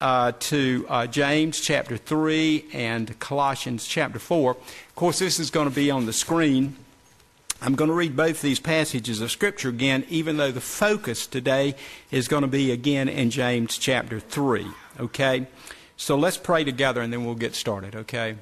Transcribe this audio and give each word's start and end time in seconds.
uh, 0.00 0.32
to 0.38 0.86
uh, 0.88 1.06
James 1.06 1.60
chapter 1.60 1.96
3 1.96 2.66
and 2.72 3.18
Colossians 3.18 3.86
chapter 3.86 4.18
4. 4.18 4.52
Of 4.52 4.94
course, 4.94 5.18
this 5.18 5.38
is 5.38 5.50
going 5.50 5.68
to 5.68 5.74
be 5.74 5.90
on 5.90 6.06
the 6.06 6.12
screen. 6.12 6.76
I'm 7.60 7.74
going 7.74 7.88
to 7.88 7.94
read 7.94 8.16
both 8.16 8.40
these 8.40 8.60
passages 8.60 9.20
of 9.20 9.30
Scripture 9.30 9.68
again, 9.68 10.06
even 10.08 10.38
though 10.38 10.50
the 10.50 10.62
focus 10.62 11.26
today 11.26 11.74
is 12.10 12.28
going 12.28 12.42
to 12.42 12.48
be 12.48 12.72
again 12.72 13.08
in 13.08 13.30
James 13.30 13.76
chapter 13.76 14.18
3. 14.18 14.66
Okay? 14.98 15.46
So 15.98 16.16
let's 16.16 16.38
pray 16.38 16.64
together 16.64 17.02
and 17.02 17.12
then 17.12 17.26
we'll 17.26 17.34
get 17.34 17.54
started, 17.54 17.94
okay? 17.94 18.36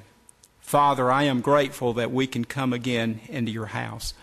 Father, 0.61 1.11
I 1.11 1.23
am 1.23 1.41
grateful 1.41 1.93
that 1.95 2.11
we 2.11 2.25
can 2.25 2.45
come 2.45 2.71
again 2.71 3.19
into 3.27 3.51
your 3.51 3.65
house. 3.65 4.13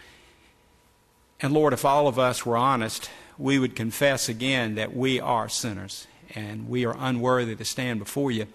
And 1.41 1.53
Lord, 1.53 1.75
if 1.75 1.84
all 1.84 2.09
of 2.09 2.18
us 2.18 2.46
were 2.46 2.57
honest, 2.57 3.11
we 3.37 3.59
would 3.59 3.77
confess 3.77 4.30
again 4.30 4.77
that 4.77 4.96
we 4.96 5.21
are 5.21 5.50
sinners 5.50 6.07
and 6.34 6.68
we 6.68 6.84
are 6.84 6.96
unworthy 6.98 7.54
to 7.56 7.64
stand 7.64 7.98
before 7.98 8.30
you. 8.30 8.46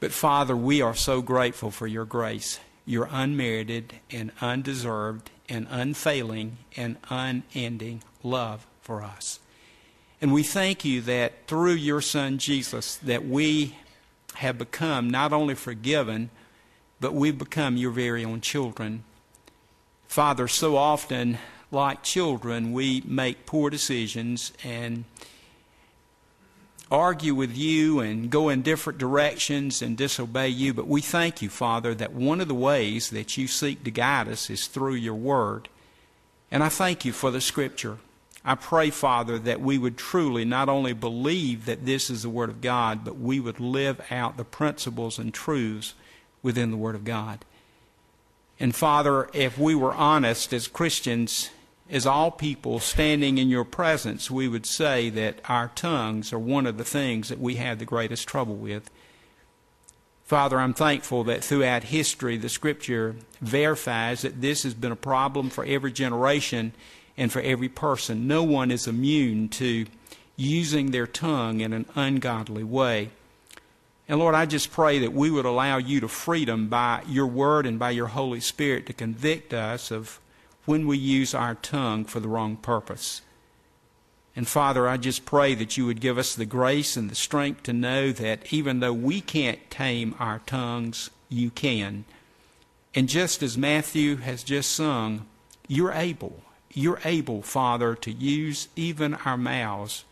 But 0.00 0.12
Father, 0.12 0.56
we 0.56 0.80
are 0.80 0.94
so 0.94 1.22
grateful 1.22 1.70
for 1.70 1.86
your 1.86 2.04
grace, 2.04 2.60
your 2.86 3.08
unmerited 3.10 3.94
and 4.10 4.32
undeserved 4.40 5.30
and 5.48 5.66
unfailing 5.70 6.58
and 6.76 6.96
unending 7.10 8.02
love 8.22 8.66
for 8.80 9.02
us. 9.02 9.40
And 10.20 10.32
we 10.32 10.42
thank 10.42 10.84
you 10.84 11.00
that 11.02 11.46
through 11.46 11.74
your 11.74 12.00
Son 12.00 12.38
Jesus 12.38 12.96
that 12.96 13.26
we 13.26 13.76
have 14.36 14.58
become 14.58 15.10
not 15.10 15.32
only 15.32 15.54
forgiven, 15.54 16.30
but 17.00 17.14
we've 17.14 17.38
become 17.38 17.76
your 17.76 17.90
very 17.90 18.24
own 18.24 18.40
children. 18.40 19.04
Father, 20.06 20.48
so 20.48 20.76
often, 20.76 21.38
like 21.70 22.02
children, 22.02 22.72
we 22.72 23.02
make 23.04 23.46
poor 23.46 23.70
decisions 23.70 24.52
and 24.64 25.04
argue 26.90 27.34
with 27.34 27.56
you 27.56 28.00
and 28.00 28.30
go 28.30 28.48
in 28.48 28.62
different 28.62 28.98
directions 28.98 29.82
and 29.82 29.96
disobey 29.96 30.48
you. 30.48 30.72
But 30.72 30.88
we 30.88 31.00
thank 31.00 31.42
you, 31.42 31.48
Father, 31.48 31.94
that 31.94 32.12
one 32.12 32.40
of 32.40 32.48
the 32.48 32.54
ways 32.54 33.10
that 33.10 33.36
you 33.36 33.46
seek 33.46 33.84
to 33.84 33.90
guide 33.90 34.28
us 34.28 34.50
is 34.50 34.66
through 34.66 34.94
your 34.94 35.14
word. 35.14 35.68
And 36.50 36.62
I 36.62 36.68
thank 36.68 37.04
you 37.04 37.12
for 37.12 37.30
the 37.30 37.40
scripture. 37.40 37.98
I 38.44 38.54
pray, 38.54 38.90
Father, 38.90 39.38
that 39.40 39.60
we 39.60 39.76
would 39.76 39.98
truly 39.98 40.44
not 40.44 40.68
only 40.68 40.94
believe 40.94 41.66
that 41.66 41.84
this 41.84 42.08
is 42.08 42.22
the 42.22 42.30
Word 42.30 42.48
of 42.48 42.62
God, 42.62 43.04
but 43.04 43.18
we 43.18 43.40
would 43.40 43.60
live 43.60 44.00
out 44.10 44.36
the 44.36 44.44
principles 44.44 45.18
and 45.18 45.34
truths 45.34 45.94
within 46.42 46.70
the 46.70 46.76
Word 46.76 46.94
of 46.94 47.04
God. 47.04 47.44
And 48.58 48.74
Father, 48.74 49.28
if 49.34 49.58
we 49.58 49.74
were 49.74 49.92
honest 49.92 50.52
as 50.52 50.66
Christians, 50.66 51.50
as 51.90 52.06
all 52.06 52.30
people 52.30 52.80
standing 52.80 53.38
in 53.38 53.48
your 53.48 53.64
presence, 53.64 54.30
we 54.30 54.46
would 54.46 54.66
say 54.66 55.08
that 55.10 55.40
our 55.48 55.68
tongues 55.74 56.32
are 56.32 56.38
one 56.38 56.66
of 56.66 56.76
the 56.76 56.84
things 56.84 57.28
that 57.28 57.40
we 57.40 57.54
have 57.56 57.78
the 57.78 57.84
greatest 57.84 58.28
trouble 58.28 58.56
with. 58.56 58.90
Father, 60.24 60.60
I'm 60.60 60.74
thankful 60.74 61.24
that 61.24 61.42
throughout 61.42 61.84
history 61.84 62.36
the 62.36 62.50
Scripture 62.50 63.16
verifies 63.40 64.20
that 64.22 64.42
this 64.42 64.62
has 64.64 64.74
been 64.74 64.92
a 64.92 64.96
problem 64.96 65.48
for 65.48 65.64
every 65.64 65.90
generation 65.90 66.74
and 67.16 67.32
for 67.32 67.40
every 67.40 67.70
person. 67.70 68.28
No 68.28 68.42
one 68.42 68.70
is 68.70 68.86
immune 68.86 69.48
to 69.50 69.86
using 70.36 70.90
their 70.90 71.06
tongue 71.06 71.60
in 71.60 71.72
an 71.72 71.86
ungodly 71.94 72.62
way. 72.62 73.08
And 74.06 74.18
Lord, 74.18 74.34
I 74.34 74.44
just 74.44 74.70
pray 74.70 74.98
that 75.00 75.14
we 75.14 75.30
would 75.30 75.46
allow 75.46 75.78
you 75.78 76.00
to 76.00 76.08
freedom 76.08 76.68
by 76.68 77.02
your 77.08 77.26
word 77.26 77.64
and 77.64 77.78
by 77.78 77.90
your 77.90 78.06
Holy 78.08 78.40
Spirit 78.40 78.86
to 78.86 78.92
convict 78.92 79.54
us 79.54 79.90
of 79.90 80.20
when 80.68 80.86
we 80.86 80.98
use 80.98 81.34
our 81.34 81.54
tongue 81.54 82.04
for 82.04 82.20
the 82.20 82.28
wrong 82.28 82.54
purpose. 82.54 83.22
And 84.36 84.46
Father, 84.46 84.86
I 84.86 84.98
just 84.98 85.24
pray 85.24 85.54
that 85.54 85.78
you 85.78 85.86
would 85.86 85.98
give 85.98 86.18
us 86.18 86.34
the 86.34 86.44
grace 86.44 86.94
and 86.94 87.10
the 87.10 87.14
strength 87.14 87.62
to 87.62 87.72
know 87.72 88.12
that 88.12 88.52
even 88.52 88.80
though 88.80 88.92
we 88.92 89.22
can't 89.22 89.70
tame 89.70 90.14
our 90.18 90.40
tongues, 90.40 91.08
you 91.30 91.48
can. 91.48 92.04
And 92.94 93.08
just 93.08 93.42
as 93.42 93.56
Matthew 93.56 94.16
has 94.16 94.44
just 94.44 94.70
sung, 94.70 95.24
you're 95.68 95.92
able. 95.92 96.42
You're 96.74 97.00
able, 97.02 97.40
Father, 97.40 97.94
to 97.94 98.12
use 98.12 98.68
even 98.76 99.14
our 99.14 99.38
mouths 99.38 100.04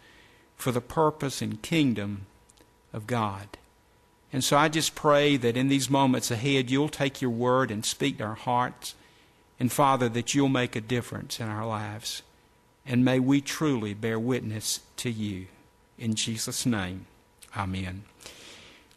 for 0.56 0.72
the 0.72 0.80
purpose 0.80 1.42
and 1.42 1.60
kingdom 1.60 2.25
of 2.94 3.06
God. 3.06 3.59
And 4.32 4.42
so 4.42 4.56
I 4.56 4.70
just 4.70 4.94
pray 4.94 5.36
that 5.36 5.56
in 5.56 5.69
these 5.69 5.91
moments 5.91 6.30
ahead, 6.30 6.70
you'll 6.70 6.88
take 6.88 7.20
your 7.20 7.30
word 7.30 7.70
and 7.70 7.84
speak 7.84 8.19
to 8.19 8.25
our 8.25 8.34
hearts. 8.34 8.94
And 9.58 9.72
Father, 9.72 10.08
that 10.10 10.34
you'll 10.34 10.48
make 10.48 10.76
a 10.76 10.80
difference 10.80 11.40
in 11.40 11.48
our 11.48 11.66
lives. 11.66 12.22
And 12.86 13.04
may 13.04 13.18
we 13.18 13.40
truly 13.40 13.94
bear 13.94 14.18
witness 14.18 14.80
to 14.98 15.10
you. 15.10 15.46
In 15.98 16.14
Jesus' 16.14 16.66
name, 16.66 17.06
amen. 17.56 18.04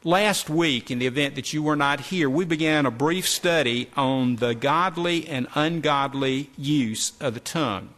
Last 0.03 0.49
week, 0.49 0.91
in 0.91 0.99
the 0.99 1.07
event 1.07 1.35
that 1.35 1.51
you 1.51 1.61
were 1.61 1.75
not 1.75 1.99
here, 1.99 2.29
we 2.29 2.45
began 2.45 2.85
a 2.85 2.91
brief 2.91 3.27
study 3.27 3.89
on 3.97 4.37
the 4.37 4.55
godly 4.55 5.27
and 5.27 5.47
ungodly 5.55 6.49
use 6.57 7.13
of 7.19 7.33
the 7.33 7.39
tongue. 7.41 7.89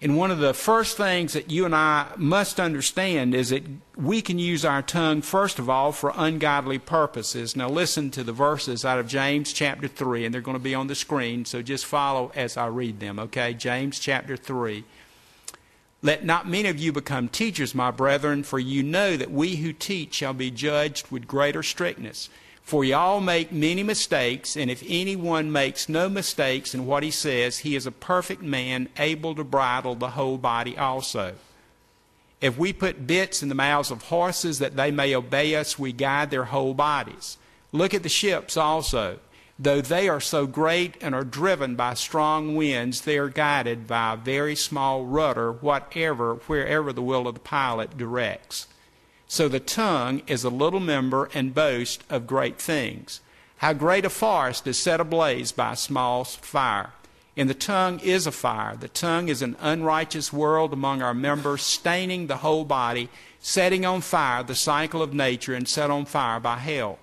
And 0.00 0.16
one 0.16 0.30
of 0.30 0.38
the 0.38 0.54
first 0.54 0.96
things 0.96 1.32
that 1.32 1.50
you 1.50 1.64
and 1.64 1.74
I 1.74 2.06
must 2.16 2.60
understand 2.60 3.34
is 3.34 3.50
that 3.50 3.64
we 3.96 4.22
can 4.22 4.38
use 4.38 4.64
our 4.64 4.80
tongue, 4.80 5.22
first 5.22 5.58
of 5.58 5.68
all, 5.68 5.90
for 5.90 6.12
ungodly 6.14 6.78
purposes. 6.78 7.56
Now, 7.56 7.68
listen 7.68 8.12
to 8.12 8.22
the 8.22 8.32
verses 8.32 8.84
out 8.84 9.00
of 9.00 9.08
James 9.08 9.52
chapter 9.52 9.88
3, 9.88 10.24
and 10.24 10.32
they're 10.32 10.40
going 10.40 10.56
to 10.56 10.62
be 10.62 10.74
on 10.74 10.86
the 10.86 10.94
screen, 10.94 11.44
so 11.44 11.62
just 11.62 11.84
follow 11.84 12.30
as 12.36 12.56
I 12.56 12.66
read 12.66 13.00
them, 13.00 13.18
okay? 13.18 13.54
James 13.54 13.98
chapter 13.98 14.36
3. 14.36 14.84
Let 16.00 16.24
not 16.24 16.48
many 16.48 16.68
of 16.68 16.78
you 16.78 16.92
become 16.92 17.28
teachers, 17.28 17.74
my 17.74 17.90
brethren, 17.90 18.44
for 18.44 18.60
you 18.60 18.84
know 18.84 19.16
that 19.16 19.32
we 19.32 19.56
who 19.56 19.72
teach 19.72 20.14
shall 20.14 20.32
be 20.32 20.52
judged 20.52 21.10
with 21.10 21.26
greater 21.26 21.64
strictness. 21.64 22.30
For 22.68 22.84
ye 22.84 22.92
all 22.92 23.22
make 23.22 23.50
many 23.50 23.82
mistakes, 23.82 24.54
and 24.54 24.70
if 24.70 24.84
anyone 24.86 25.50
makes 25.50 25.88
no 25.88 26.10
mistakes 26.10 26.74
in 26.74 26.84
what 26.84 27.02
he 27.02 27.10
says, 27.10 27.60
he 27.60 27.74
is 27.74 27.86
a 27.86 27.90
perfect 27.90 28.42
man, 28.42 28.90
able 28.98 29.34
to 29.36 29.42
bridle 29.42 29.94
the 29.94 30.10
whole 30.10 30.36
body 30.36 30.76
also. 30.76 31.32
If 32.42 32.58
we 32.58 32.74
put 32.74 33.06
bits 33.06 33.42
in 33.42 33.48
the 33.48 33.54
mouths 33.54 33.90
of 33.90 34.02
horses 34.02 34.58
that 34.58 34.76
they 34.76 34.90
may 34.90 35.14
obey 35.14 35.54
us, 35.54 35.78
we 35.78 35.92
guide 35.92 36.30
their 36.30 36.44
whole 36.44 36.74
bodies. 36.74 37.38
Look 37.72 37.94
at 37.94 38.02
the 38.02 38.10
ships 38.10 38.54
also. 38.54 39.18
Though 39.58 39.80
they 39.80 40.06
are 40.06 40.20
so 40.20 40.46
great 40.46 40.98
and 41.00 41.14
are 41.14 41.24
driven 41.24 41.74
by 41.74 41.94
strong 41.94 42.54
winds, 42.54 43.00
they 43.00 43.16
are 43.16 43.30
guided 43.30 43.86
by 43.86 44.12
a 44.12 44.18
very 44.18 44.54
small 44.54 45.06
rudder, 45.06 45.52
whatever, 45.52 46.34
wherever 46.34 46.92
the 46.92 47.00
will 47.00 47.28
of 47.28 47.32
the 47.32 47.40
pilot 47.40 47.96
directs. 47.96 48.66
So 49.30 49.46
the 49.46 49.60
tongue 49.60 50.22
is 50.26 50.42
a 50.42 50.48
little 50.48 50.80
member 50.80 51.28
and 51.34 51.54
boast 51.54 52.02
of 52.08 52.26
great 52.26 52.58
things. 52.58 53.20
How 53.58 53.74
great 53.74 54.06
a 54.06 54.10
forest 54.10 54.66
is 54.66 54.78
set 54.78 55.00
ablaze 55.00 55.52
by 55.52 55.72
a 55.72 55.76
small 55.76 56.24
fire. 56.24 56.94
And 57.36 57.48
the 57.48 57.54
tongue 57.54 58.00
is 58.00 58.26
a 58.26 58.32
fire. 58.32 58.74
The 58.74 58.88
tongue 58.88 59.28
is 59.28 59.42
an 59.42 59.54
unrighteous 59.60 60.32
world 60.32 60.72
among 60.72 61.02
our 61.02 61.12
members, 61.12 61.62
staining 61.62 62.26
the 62.26 62.38
whole 62.38 62.64
body, 62.64 63.10
setting 63.38 63.84
on 63.84 64.00
fire 64.00 64.42
the 64.42 64.54
cycle 64.54 65.02
of 65.02 65.12
nature, 65.12 65.54
and 65.54 65.68
set 65.68 65.90
on 65.90 66.06
fire 66.06 66.40
by 66.40 66.56
hell. 66.56 66.98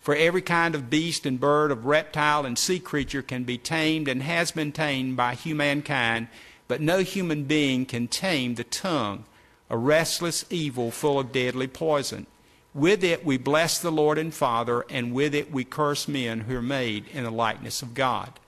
For 0.00 0.16
every 0.16 0.42
kind 0.42 0.74
of 0.74 0.90
beast 0.90 1.24
and 1.24 1.38
bird, 1.38 1.70
of 1.70 1.86
reptile 1.86 2.44
and 2.44 2.58
sea 2.58 2.80
creature 2.80 3.22
can 3.22 3.44
be 3.44 3.58
tamed 3.58 4.08
and 4.08 4.22
has 4.24 4.50
been 4.50 4.72
tamed 4.72 5.16
by 5.16 5.34
humankind, 5.34 6.28
but 6.66 6.80
no 6.80 6.98
human 6.98 7.44
being 7.44 7.86
can 7.86 8.08
tame 8.08 8.56
the 8.56 8.64
tongue 8.64 9.24
a 9.70 9.78
restless 9.78 10.44
evil 10.50 10.90
full 10.90 11.18
of 11.18 11.32
deadly 11.32 11.68
poison. 11.68 12.26
With 12.74 13.02
it 13.02 13.24
we 13.24 13.38
bless 13.38 13.78
the 13.78 13.90
Lord 13.90 14.18
and 14.18 14.34
Father, 14.34 14.84
and 14.90 15.14
with 15.14 15.34
it 15.34 15.50
we 15.50 15.64
curse 15.64 16.06
men 16.06 16.40
who 16.40 16.56
are 16.56 16.62
made 16.62 17.06
in 17.08 17.24
the 17.24 17.30
likeness 17.30 17.80
of 17.80 17.94
God. 17.94 18.38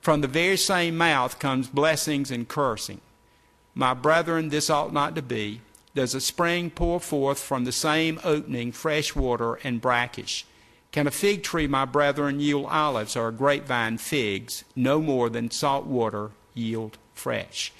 From 0.00 0.20
the 0.20 0.28
very 0.28 0.56
same 0.56 0.96
mouth 0.96 1.38
comes 1.38 1.68
blessings 1.68 2.30
and 2.30 2.48
cursing. 2.48 3.00
My 3.74 3.94
brethren, 3.94 4.48
this 4.48 4.70
ought 4.70 4.92
not 4.92 5.14
to 5.16 5.22
be. 5.22 5.60
Does 5.94 6.14
a 6.14 6.20
spring 6.20 6.70
pour 6.70 7.00
forth 7.00 7.38
from 7.38 7.64
the 7.64 7.72
same 7.72 8.20
opening 8.22 8.72
fresh 8.72 9.14
water 9.14 9.54
and 9.64 9.80
brackish? 9.80 10.46
Can 10.92 11.06
a 11.06 11.10
fig 11.10 11.42
tree, 11.42 11.66
my 11.66 11.84
brethren, 11.84 12.40
yield 12.40 12.66
olives, 12.66 13.16
or 13.16 13.28
a 13.28 13.32
grapevine 13.32 13.98
figs? 13.98 14.64
No 14.74 15.00
more 15.00 15.28
than 15.28 15.50
salt 15.50 15.86
water 15.86 16.30
yield 16.54 16.98
fresh. 17.14 17.72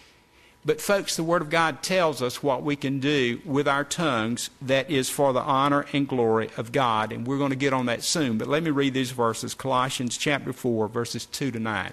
But, 0.62 0.80
folks, 0.80 1.16
the 1.16 1.24
Word 1.24 1.40
of 1.40 1.48
God 1.48 1.82
tells 1.82 2.20
us 2.20 2.42
what 2.42 2.62
we 2.62 2.76
can 2.76 3.00
do 3.00 3.40
with 3.46 3.66
our 3.66 3.82
tongues 3.82 4.50
that 4.60 4.90
is 4.90 5.08
for 5.08 5.32
the 5.32 5.40
honor 5.40 5.86
and 5.94 6.06
glory 6.06 6.50
of 6.58 6.70
God. 6.70 7.12
And 7.12 7.26
we're 7.26 7.38
going 7.38 7.50
to 7.50 7.56
get 7.56 7.72
on 7.72 7.86
that 7.86 8.02
soon. 8.02 8.36
But 8.36 8.48
let 8.48 8.62
me 8.62 8.70
read 8.70 8.92
these 8.92 9.10
verses 9.10 9.54
Colossians 9.54 10.18
chapter 10.18 10.52
4, 10.52 10.88
verses 10.88 11.24
2 11.24 11.50
to 11.52 11.58
9. 11.58 11.92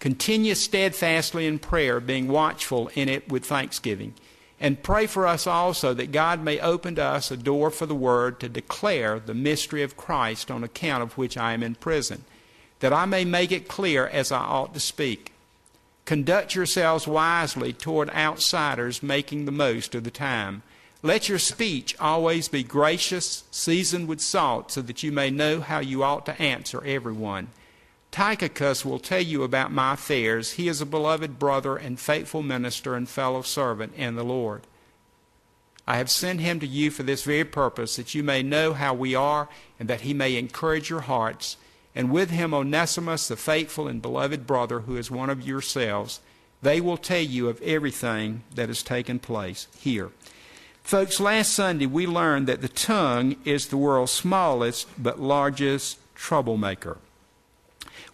Continue 0.00 0.54
steadfastly 0.56 1.46
in 1.46 1.60
prayer, 1.60 2.00
being 2.00 2.26
watchful 2.26 2.90
in 2.94 3.08
it 3.08 3.28
with 3.28 3.44
thanksgiving. 3.44 4.14
And 4.58 4.82
pray 4.82 5.06
for 5.06 5.26
us 5.26 5.46
also 5.46 5.94
that 5.94 6.10
God 6.10 6.42
may 6.42 6.58
open 6.58 6.96
to 6.96 7.04
us 7.04 7.30
a 7.30 7.36
door 7.36 7.70
for 7.70 7.86
the 7.86 7.94
Word 7.94 8.40
to 8.40 8.48
declare 8.48 9.20
the 9.20 9.34
mystery 9.34 9.82
of 9.82 9.96
Christ 9.96 10.50
on 10.50 10.64
account 10.64 11.02
of 11.02 11.16
which 11.16 11.36
I 11.36 11.52
am 11.52 11.62
in 11.62 11.76
prison, 11.76 12.24
that 12.80 12.92
I 12.92 13.04
may 13.04 13.24
make 13.24 13.52
it 13.52 13.68
clear 13.68 14.06
as 14.06 14.32
I 14.32 14.40
ought 14.40 14.74
to 14.74 14.80
speak. 14.80 15.32
Conduct 16.10 16.56
yourselves 16.56 17.06
wisely 17.06 17.72
toward 17.72 18.10
outsiders, 18.10 19.00
making 19.00 19.44
the 19.44 19.52
most 19.52 19.94
of 19.94 20.02
the 20.02 20.10
time. 20.10 20.64
Let 21.04 21.28
your 21.28 21.38
speech 21.38 21.94
always 22.00 22.48
be 22.48 22.64
gracious, 22.64 23.44
seasoned 23.52 24.08
with 24.08 24.20
salt, 24.20 24.72
so 24.72 24.82
that 24.82 25.04
you 25.04 25.12
may 25.12 25.30
know 25.30 25.60
how 25.60 25.78
you 25.78 26.02
ought 26.02 26.26
to 26.26 26.42
answer 26.42 26.82
everyone. 26.84 27.46
Tychicus 28.10 28.84
will 28.84 28.98
tell 28.98 29.20
you 29.20 29.44
about 29.44 29.70
my 29.70 29.92
affairs. 29.92 30.54
He 30.54 30.66
is 30.66 30.80
a 30.80 30.84
beloved 30.84 31.38
brother 31.38 31.76
and 31.76 31.96
faithful 31.96 32.42
minister 32.42 32.96
and 32.96 33.08
fellow 33.08 33.42
servant 33.42 33.94
in 33.94 34.16
the 34.16 34.24
Lord. 34.24 34.62
I 35.86 35.98
have 35.98 36.10
sent 36.10 36.40
him 36.40 36.58
to 36.58 36.66
you 36.66 36.90
for 36.90 37.04
this 37.04 37.22
very 37.22 37.44
purpose, 37.44 37.94
that 37.94 38.16
you 38.16 38.24
may 38.24 38.42
know 38.42 38.72
how 38.72 38.94
we 38.94 39.14
are, 39.14 39.48
and 39.78 39.88
that 39.88 40.00
he 40.00 40.12
may 40.12 40.34
encourage 40.34 40.90
your 40.90 41.02
hearts. 41.02 41.56
And 41.94 42.10
with 42.10 42.30
him 42.30 42.54
Onesimus, 42.54 43.28
the 43.28 43.36
faithful 43.36 43.88
and 43.88 44.00
beloved 44.00 44.46
brother, 44.46 44.80
who 44.80 44.96
is 44.96 45.10
one 45.10 45.30
of 45.30 45.46
yourselves. 45.46 46.20
They 46.62 46.80
will 46.80 46.96
tell 46.96 47.22
you 47.22 47.48
of 47.48 47.60
everything 47.62 48.42
that 48.54 48.68
has 48.68 48.82
taken 48.82 49.18
place 49.18 49.66
here. 49.78 50.10
Folks, 50.82 51.20
last 51.20 51.52
Sunday 51.52 51.86
we 51.86 52.06
learned 52.06 52.46
that 52.46 52.62
the 52.62 52.68
tongue 52.68 53.36
is 53.44 53.68
the 53.68 53.76
world's 53.76 54.12
smallest 54.12 54.88
but 55.02 55.20
largest 55.20 55.98
troublemaker. 56.14 56.98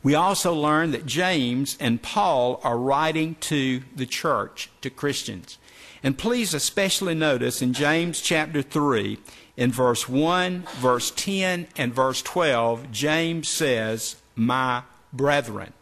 We 0.03 0.15
also 0.15 0.55
learned 0.55 0.95
that 0.95 1.07
James 1.07 1.77
and 1.81 2.03
Paul 2.03 2.61
are 2.63 2.79
writing 2.79 3.35
to 3.41 3.83
the 3.95 4.07
church, 4.07 4.71
to 4.83 4.91
Christians. 4.91 5.59
And 6.07 6.17
please 6.17 6.55
especially 6.55 7.17
notice 7.17 7.61
in 7.61 7.73
James 7.73 8.21
chapter 8.21 8.63
3, 8.63 9.19
in 9.57 9.73
verse 9.73 10.09
1, 10.09 10.63
verse 10.77 11.11
10, 11.11 11.67
and 11.77 11.93
verse 11.93 12.23
12, 12.23 12.93
James 12.93 13.49
says, 13.49 14.15
My 14.37 14.85
brethren. 15.13 15.73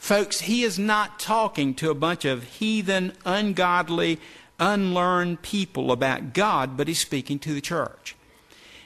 Folks, 0.00 0.40
he 0.40 0.64
is 0.64 0.80
not 0.80 1.20
talking 1.20 1.74
to 1.74 1.90
a 1.90 1.94
bunch 1.94 2.24
of 2.24 2.42
heathen, 2.58 3.12
ungodly, 3.24 4.18
unlearned 4.58 5.42
people 5.42 5.92
about 5.92 6.32
God, 6.32 6.76
but 6.76 6.88
he's 6.88 6.98
speaking 6.98 7.38
to 7.38 7.54
the 7.54 7.60
church. 7.60 8.16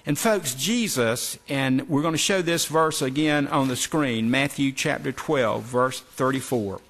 And 0.04 0.18
folks, 0.18 0.52
Jesus, 0.52 1.38
and 1.48 1.88
we're 1.88 2.02
going 2.02 2.12
to 2.12 2.18
show 2.18 2.42
this 2.42 2.66
verse 2.66 3.00
again 3.00 3.48
on 3.48 3.68
the 3.68 3.76
screen, 3.76 4.30
Matthew 4.30 4.72
chapter 4.72 5.10
12, 5.10 5.62
verse 5.62 6.00
34. 6.00 6.82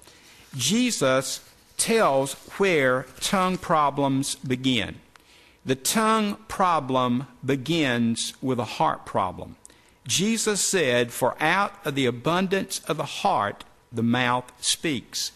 Jesus 0.57 1.39
tells 1.83 2.35
where 2.57 3.05
tongue 3.19 3.57
problems 3.57 4.35
begin. 4.35 4.95
The 5.65 5.75
tongue 5.75 6.37
problem 6.47 7.27
begins 7.45 8.33
with 8.41 8.57
a 8.57 8.77
heart 8.79 9.05
problem. 9.05 9.57
Jesus 10.07 10.61
said, 10.61 11.11
For 11.11 11.35
out 11.41 11.73
of 11.85 11.95
the 11.95 12.05
abundance 12.05 12.79
of 12.87 12.95
the 12.95 13.03
heart, 13.03 13.65
the 13.91 14.01
mouth 14.01 14.49
speaks. 14.61 15.33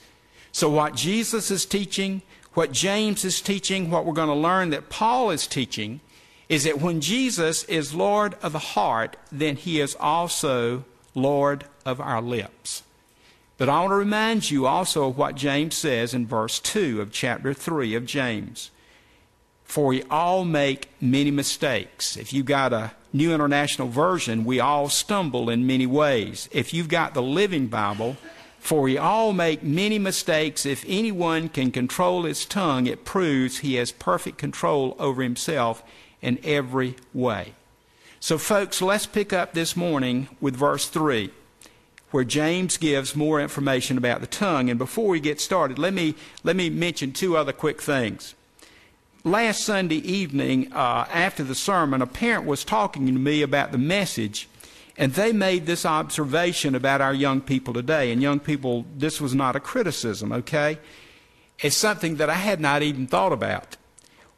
So, 0.54 0.70
what 0.70 0.96
Jesus 0.96 1.52
is 1.52 1.66
teaching, 1.66 2.22
what 2.54 2.72
James 2.72 3.26
is 3.26 3.42
teaching, 3.42 3.92
what 3.92 4.06
we're 4.06 4.14
going 4.14 4.30
to 4.30 4.34
learn 4.34 4.70
that 4.70 4.90
Paul 4.90 5.32
is 5.32 5.48
teaching, 5.48 6.00
is 6.48 6.64
that 6.64 6.80
when 6.80 7.02
Jesus 7.02 7.66
is 7.66 7.94
Lord 7.94 8.36
of 8.42 8.54
the 8.54 8.60
heart, 8.60 9.18
then 9.34 9.58
he 9.58 9.82
is 9.82 9.98
also 10.00 10.86
Lord 11.14 11.66
of 11.86 12.00
our 12.00 12.22
lips. 12.22 12.84
But 13.58 13.70
I 13.70 13.80
want 13.80 13.92
to 13.92 13.96
remind 13.96 14.52
you 14.52 14.68
also 14.68 15.08
of 15.08 15.18
what 15.18 15.36
James 15.36 15.76
says 15.76 16.14
in 16.14 16.28
verse 16.28 16.60
2 16.60 17.02
of 17.02 17.12
chapter 17.12 17.54
3 17.54 17.96
of 17.96 18.06
James. 18.06 18.70
For 19.64 19.88
we 19.88 20.04
all 20.04 20.46
make 20.46 20.90
many 21.02 21.32
mistakes. 21.32 22.16
If 22.16 22.32
you've 22.32 22.46
got 22.46 22.72
a 22.72 22.92
New 23.12 23.34
International 23.34 23.88
Version, 23.88 24.46
we 24.46 24.60
all 24.60 24.90
stumble 24.90 25.50
in 25.50 25.68
many 25.68 25.86
ways. 25.86 26.48
If 26.52 26.74
you've 26.74 26.88
got 26.88 27.14
the 27.14 27.22
Living 27.22 27.68
Bible, 27.68 28.16
for 28.60 28.82
we 28.82 28.98
all 28.98 29.34
make 29.34 29.64
many 29.64 29.98
mistakes. 29.98 30.66
If 30.66 30.86
anyone 30.88 31.50
can 31.50 31.72
control 31.72 32.24
his 32.24 32.46
tongue, 32.46 32.86
it 32.86 33.06
proves 33.06 33.60
he 33.60 33.76
has 33.76 33.92
perfect 33.92 34.38
control 34.38 34.96
over 35.00 35.24
himself 35.24 35.84
in 36.22 36.40
every 36.44 36.96
way. 37.14 37.54
So, 38.20 38.38
folks, 38.38 38.82
let's 38.82 39.06
pick 39.06 39.32
up 39.32 39.54
this 39.54 39.76
morning 39.76 40.28
with 40.42 40.56
verse 40.56 40.90
3, 40.90 41.32
where 42.12 42.24
James 42.24 42.78
gives 42.78 43.16
more 43.16 43.42
information 43.42 43.98
about 43.98 44.22
the 44.22 44.28
tongue. 44.28 44.70
And 44.70 44.80
before 44.80 45.10
we 45.10 45.20
get 45.20 45.42
started, 45.42 45.78
let 45.78 45.94
me, 45.94 46.16
let 46.44 46.56
me 46.56 46.70
mention 46.70 47.12
two 47.12 47.36
other 47.36 47.52
quick 47.52 47.82
things. 47.82 48.34
Last 49.24 49.66
Sunday 49.66 49.98
evening, 49.98 50.72
uh, 50.72 51.06
after 51.12 51.44
the 51.44 51.56
sermon, 51.56 52.02
a 52.02 52.08
parent 52.08 52.46
was 52.46 52.64
talking 52.64 53.08
to 53.08 53.12
me 53.12 53.42
about 53.42 53.74
the 53.74 53.78
message, 53.78 54.48
and 54.98 55.14
they 55.14 55.34
made 55.34 55.66
this 55.66 55.86
observation 55.86 56.76
about 56.76 57.02
our 57.02 57.14
young 57.14 57.42
people 57.42 57.74
today. 57.74 58.12
And, 58.12 58.22
young 58.22 58.40
people, 58.40 58.86
this 58.96 59.20
was 59.20 59.36
not 59.36 59.58
a 59.58 59.60
criticism, 59.60 60.32
okay? 60.32 60.80
It's 61.60 61.76
something 61.76 62.16
that 62.18 62.30
I 62.30 62.36
had 62.36 62.62
not 62.62 62.84
even 62.84 63.06
thought 63.06 63.34
about. 63.34 63.76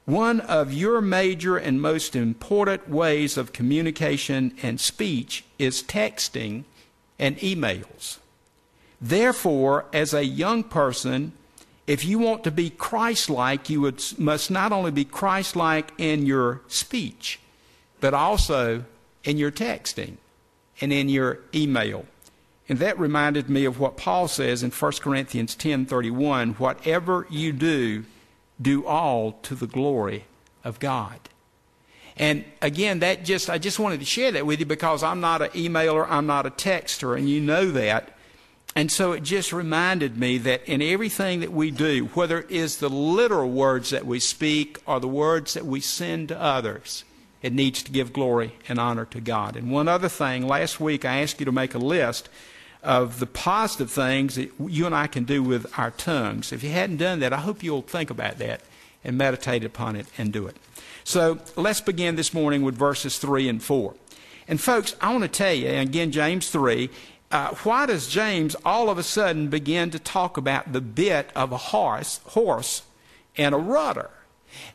One 0.05 0.39
of 0.39 0.73
your 0.73 1.01
major 1.01 1.55
and 1.55 1.79
most 1.79 2.15
important 2.15 2.89
ways 2.89 3.37
of 3.37 3.53
communication 3.53 4.55
and 4.63 4.79
speech 4.79 5.43
is 5.59 5.83
texting 5.83 6.63
and 7.19 7.37
emails. 7.37 8.17
Therefore, 9.01 9.85
as 9.93 10.13
a 10.13 10.25
young 10.25 10.63
person, 10.63 11.33
if 11.87 12.05
you 12.05 12.19
want 12.19 12.43
to 12.43 12.51
be 12.51 12.69
Christ 12.69 13.29
like, 13.29 13.69
you 13.69 13.81
would, 13.81 14.03
must 14.17 14.51
not 14.51 14.71
only 14.71 14.91
be 14.91 15.05
Christ 15.05 15.55
like 15.55 15.91
in 15.97 16.25
your 16.25 16.61
speech, 16.67 17.39
but 17.99 18.13
also 18.13 18.85
in 19.23 19.37
your 19.37 19.51
texting 19.51 20.17
and 20.81 20.93
in 20.93 21.09
your 21.09 21.39
email. 21.53 22.05
And 22.67 22.79
that 22.79 22.99
reminded 22.99 23.49
me 23.49 23.65
of 23.65 23.79
what 23.79 23.97
Paul 23.97 24.27
says 24.27 24.61
in 24.61 24.69
1 24.69 24.91
Corinthians 25.01 25.55
10:31, 25.55 26.59
whatever 26.59 27.25
you 27.29 27.51
do, 27.51 28.05
do 28.61 28.85
all 28.85 29.33
to 29.43 29.55
the 29.55 29.67
glory 29.67 30.25
of 30.63 30.79
God. 30.79 31.19
And 32.19 32.43
again, 32.61 32.99
that 32.99 33.23
just 33.23 33.49
I 33.49 33.57
just 33.57 33.79
wanted 33.79 34.01
to 34.01 34.05
share 34.05 34.31
that 34.33 34.45
with 34.45 34.59
you 34.59 34.65
because 34.65 35.03
I'm 35.03 35.21
not 35.21 35.41
an 35.41 35.49
emailer, 35.49 36.05
I'm 36.07 36.27
not 36.27 36.45
a 36.45 36.51
texter, 36.51 37.17
and 37.17 37.29
you 37.29 37.39
know 37.39 37.71
that. 37.71 38.13
And 38.75 38.91
so 38.91 39.13
it 39.13 39.23
just 39.23 39.51
reminded 39.51 40.17
me 40.17 40.37
that 40.39 40.67
in 40.67 40.81
everything 40.81 41.39
that 41.39 41.51
we 41.51 41.71
do, 41.71 42.05
whether 42.13 42.39
it 42.39 42.51
is 42.51 42.77
the 42.77 42.89
literal 42.89 43.49
words 43.49 43.89
that 43.89 44.05
we 44.05 44.19
speak 44.19 44.77
or 44.85 44.99
the 44.99 45.07
words 45.07 45.53
that 45.55 45.65
we 45.65 45.79
send 45.79 46.27
to 46.27 46.39
others, 46.39 47.03
it 47.41 47.53
needs 47.53 47.81
to 47.83 47.91
give 47.91 48.13
glory 48.13 48.55
and 48.67 48.79
honor 48.79 49.05
to 49.05 49.21
God. 49.21 49.55
And 49.55 49.71
one 49.71 49.87
other 49.87 50.09
thing, 50.09 50.45
last 50.45 50.79
week 50.79 51.05
I 51.05 51.21
asked 51.21 51.39
you 51.39 51.45
to 51.45 51.51
make 51.51 51.73
a 51.73 51.79
list 51.79 52.29
of 52.83 53.19
the 53.19 53.25
positive 53.25 53.91
things 53.91 54.35
that 54.35 54.51
you 54.59 54.85
and 54.85 54.95
I 54.95 55.07
can 55.07 55.23
do 55.23 55.41
with 55.41 55.65
our 55.77 55.91
tongues. 55.91 56.51
If 56.51 56.63
you 56.63 56.69
hadn't 56.69 56.97
done 56.97 57.19
that, 57.21 57.33
I 57.33 57.37
hope 57.37 57.63
you'll 57.63 57.81
think 57.81 58.09
about 58.09 58.37
that 58.37 58.61
and 59.03 59.17
meditate 59.17 59.63
upon 59.63 59.95
it 59.95 60.05
and 60.17 60.31
do 60.31 60.47
it. 60.47 60.55
So 61.09 61.39
let's 61.55 61.81
begin 61.81 62.17
this 62.17 62.35
morning 62.35 62.61
with 62.61 62.75
verses 62.75 63.17
3 63.17 63.49
and 63.49 63.63
4. 63.63 63.95
And 64.47 64.61
folks, 64.61 64.95
I 65.01 65.11
want 65.11 65.23
to 65.23 65.27
tell 65.27 65.51
you, 65.51 65.67
again, 65.67 66.11
James 66.11 66.51
3, 66.51 66.87
uh, 67.31 67.47
why 67.63 67.87
does 67.87 68.07
James 68.07 68.55
all 68.63 68.91
of 68.91 68.99
a 68.99 69.01
sudden 69.01 69.47
begin 69.47 69.89
to 69.89 69.97
talk 69.97 70.37
about 70.37 70.71
the 70.71 70.81
bit 70.81 71.31
of 71.35 71.51
a 71.51 71.57
horse, 71.57 72.19
horse 72.25 72.83
and 73.35 73.55
a 73.55 73.57
rudder? 73.57 74.11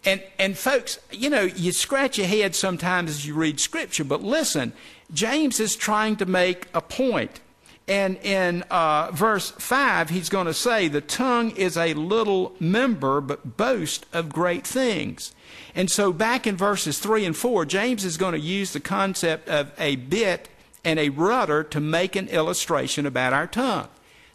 And, 0.05 0.25
and 0.37 0.59
folks, 0.59 0.99
you 1.13 1.31
know, 1.31 1.43
you 1.43 1.71
scratch 1.71 2.19
your 2.19 2.27
head 2.27 2.57
sometimes 2.57 3.11
as 3.11 3.25
you 3.25 3.35
read 3.35 3.61
Scripture, 3.61 4.03
but 4.03 4.21
listen, 4.21 4.73
James 5.13 5.61
is 5.61 5.77
trying 5.77 6.17
to 6.17 6.27
make 6.27 6.67
a 6.75 6.81
point. 6.81 7.39
And 7.87 8.17
in 8.25 8.63
uh, 8.73 9.13
verse 9.13 9.53
5, 9.53 10.11
he's 10.11 10.31
going 10.31 10.47
to 10.47 10.55
say, 10.55 10.89
The 10.89 11.01
tongue 11.01 11.53
is 11.53 11.77
a 11.77 11.95
little 11.95 12.57
member, 12.59 13.21
but 13.21 13.57
boast 13.57 14.07
of 14.13 14.31
great 14.31 14.67
things. 14.67 15.33
And 15.75 15.91
so, 15.91 16.13
back 16.13 16.47
in 16.47 16.57
verses 16.57 16.99
3 16.99 17.25
and 17.25 17.37
4, 17.37 17.65
James 17.65 18.05
is 18.05 18.17
going 18.17 18.33
to 18.33 18.41
use 18.41 18.73
the 18.73 18.81
concept 18.81 19.49
of 19.49 19.73
a 19.79 19.97
bit 19.97 20.49
and 20.85 20.99
a 20.99 21.09
rudder 21.09 21.65
to 21.65 21.81
make 21.81 22.15
an 22.15 22.29
illustration 22.29 23.07
about 23.07 23.33
our 23.33 23.47
tongue. 23.47 23.89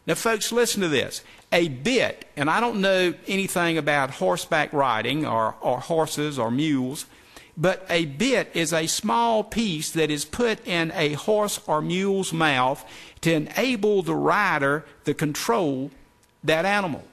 Now, 0.06 0.16
folks, 0.16 0.52
listen 0.52 0.82
to 0.82 0.88
this. 0.88 1.24
A 1.52 1.68
bit, 1.68 2.26
and 2.36 2.50
I 2.50 2.60
don't 2.60 2.82
know 2.82 3.14
anything 3.28 3.78
about 3.78 4.12
horseback 4.12 4.74
riding 4.74 5.26
or, 5.26 5.56
or 5.62 5.80
horses 5.80 6.38
or 6.38 6.52
mules, 6.52 7.06
but 7.56 7.86
a 7.90 8.06
bit 8.06 8.50
is 8.54 8.72
a 8.72 8.88
small 8.88 9.44
piece 9.44 9.92
that 9.92 10.10
is 10.10 10.26
put 10.26 10.66
in 10.66 10.92
a 10.96 11.14
horse 11.14 11.60
or 11.68 11.82
mule's 11.82 12.32
mouth 12.32 12.86
to 13.22 13.34
enable 13.34 14.02
the 14.02 14.16
rider 14.16 14.86
to 15.06 15.14
control 15.14 15.92
that 16.44 16.66
animal. 16.66 17.04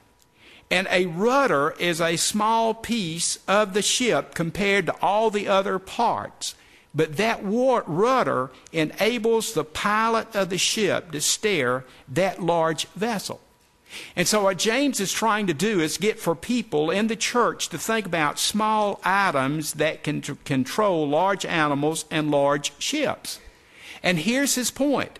And 0.70 0.88
a 0.90 1.06
rudder 1.06 1.74
is 1.78 2.00
a 2.00 2.16
small 2.16 2.74
piece 2.74 3.38
of 3.46 3.72
the 3.72 3.82
ship 3.82 4.34
compared 4.34 4.86
to 4.86 4.96
all 5.00 5.30
the 5.30 5.46
other 5.46 5.78
parts. 5.78 6.54
But 6.94 7.18
that 7.18 7.40
rudder 7.42 8.50
enables 8.72 9.52
the 9.52 9.64
pilot 9.64 10.34
of 10.34 10.48
the 10.48 10.58
ship 10.58 11.12
to 11.12 11.20
steer 11.20 11.84
that 12.08 12.42
large 12.42 12.86
vessel. 12.88 13.40
And 14.16 14.26
so, 14.26 14.42
what 14.42 14.58
James 14.58 14.98
is 14.98 15.12
trying 15.12 15.46
to 15.46 15.54
do 15.54 15.80
is 15.80 15.98
get 15.98 16.18
for 16.18 16.34
people 16.34 16.90
in 16.90 17.06
the 17.06 17.16
church 17.16 17.68
to 17.68 17.78
think 17.78 18.06
about 18.06 18.38
small 18.38 19.00
items 19.04 19.74
that 19.74 20.02
can 20.02 20.20
control 20.22 21.08
large 21.08 21.44
animals 21.44 22.04
and 22.10 22.30
large 22.30 22.72
ships. 22.78 23.38
And 24.02 24.18
here's 24.18 24.56
his 24.56 24.70
point 24.70 25.18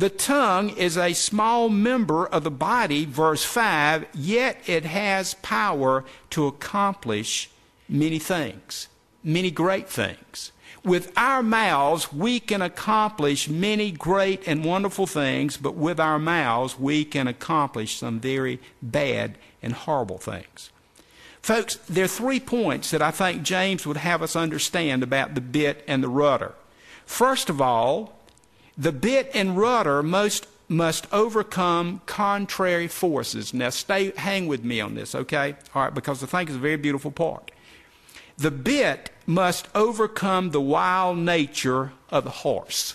the 0.00 0.08
tongue 0.08 0.70
is 0.70 0.96
a 0.96 1.12
small 1.12 1.68
member 1.68 2.26
of 2.26 2.42
the 2.42 2.50
body, 2.50 3.04
verse 3.04 3.44
5, 3.44 4.06
yet 4.14 4.56
it 4.66 4.86
has 4.86 5.34
power 5.34 6.06
to 6.30 6.46
accomplish 6.46 7.50
many 7.86 8.18
things. 8.18 8.88
many 9.22 9.50
great 9.50 9.86
things. 9.86 10.52
With 10.82 11.12
our 11.14 11.42
mouths, 11.42 12.10
we 12.10 12.40
can 12.40 12.62
accomplish 12.62 13.50
many 13.50 13.90
great 13.90 14.48
and 14.48 14.64
wonderful 14.64 15.06
things, 15.06 15.58
but 15.58 15.74
with 15.74 16.00
our 16.00 16.18
mouths, 16.18 16.78
we 16.78 17.04
can 17.04 17.28
accomplish 17.28 17.98
some 17.98 18.18
very 18.18 18.58
bad 18.80 19.36
and 19.62 19.74
horrible 19.74 20.16
things. 20.16 20.70
Folks, 21.42 21.76
there 21.86 22.06
are 22.06 22.08
three 22.08 22.40
points 22.40 22.90
that 22.92 23.02
I 23.02 23.10
think 23.10 23.42
James 23.42 23.86
would 23.86 23.98
have 23.98 24.22
us 24.22 24.34
understand 24.34 25.02
about 25.02 25.34
the 25.34 25.42
bit 25.42 25.84
and 25.86 26.02
the 26.02 26.08
rudder. 26.08 26.54
First 27.04 27.50
of 27.50 27.60
all, 27.60 28.19
the 28.80 28.92
bit 28.92 29.30
and 29.34 29.58
rudder 29.58 30.02
most 30.02 30.46
must 30.66 31.06
overcome 31.12 32.00
contrary 32.06 32.88
forces. 32.88 33.52
Now, 33.52 33.68
stay, 33.68 34.12
hang 34.16 34.46
with 34.46 34.64
me 34.64 34.80
on 34.80 34.94
this, 34.94 35.14
okay? 35.14 35.54
All 35.74 35.82
right, 35.82 35.94
because 35.94 36.22
I 36.22 36.26
think 36.26 36.48
it's 36.48 36.56
a 36.56 36.60
very 36.60 36.76
beautiful 36.76 37.10
part. 37.10 37.50
The 38.38 38.50
bit 38.50 39.10
must 39.26 39.68
overcome 39.74 40.50
the 40.50 40.62
wild 40.62 41.18
nature 41.18 41.92
of 42.08 42.24
the 42.24 42.30
horse. 42.30 42.94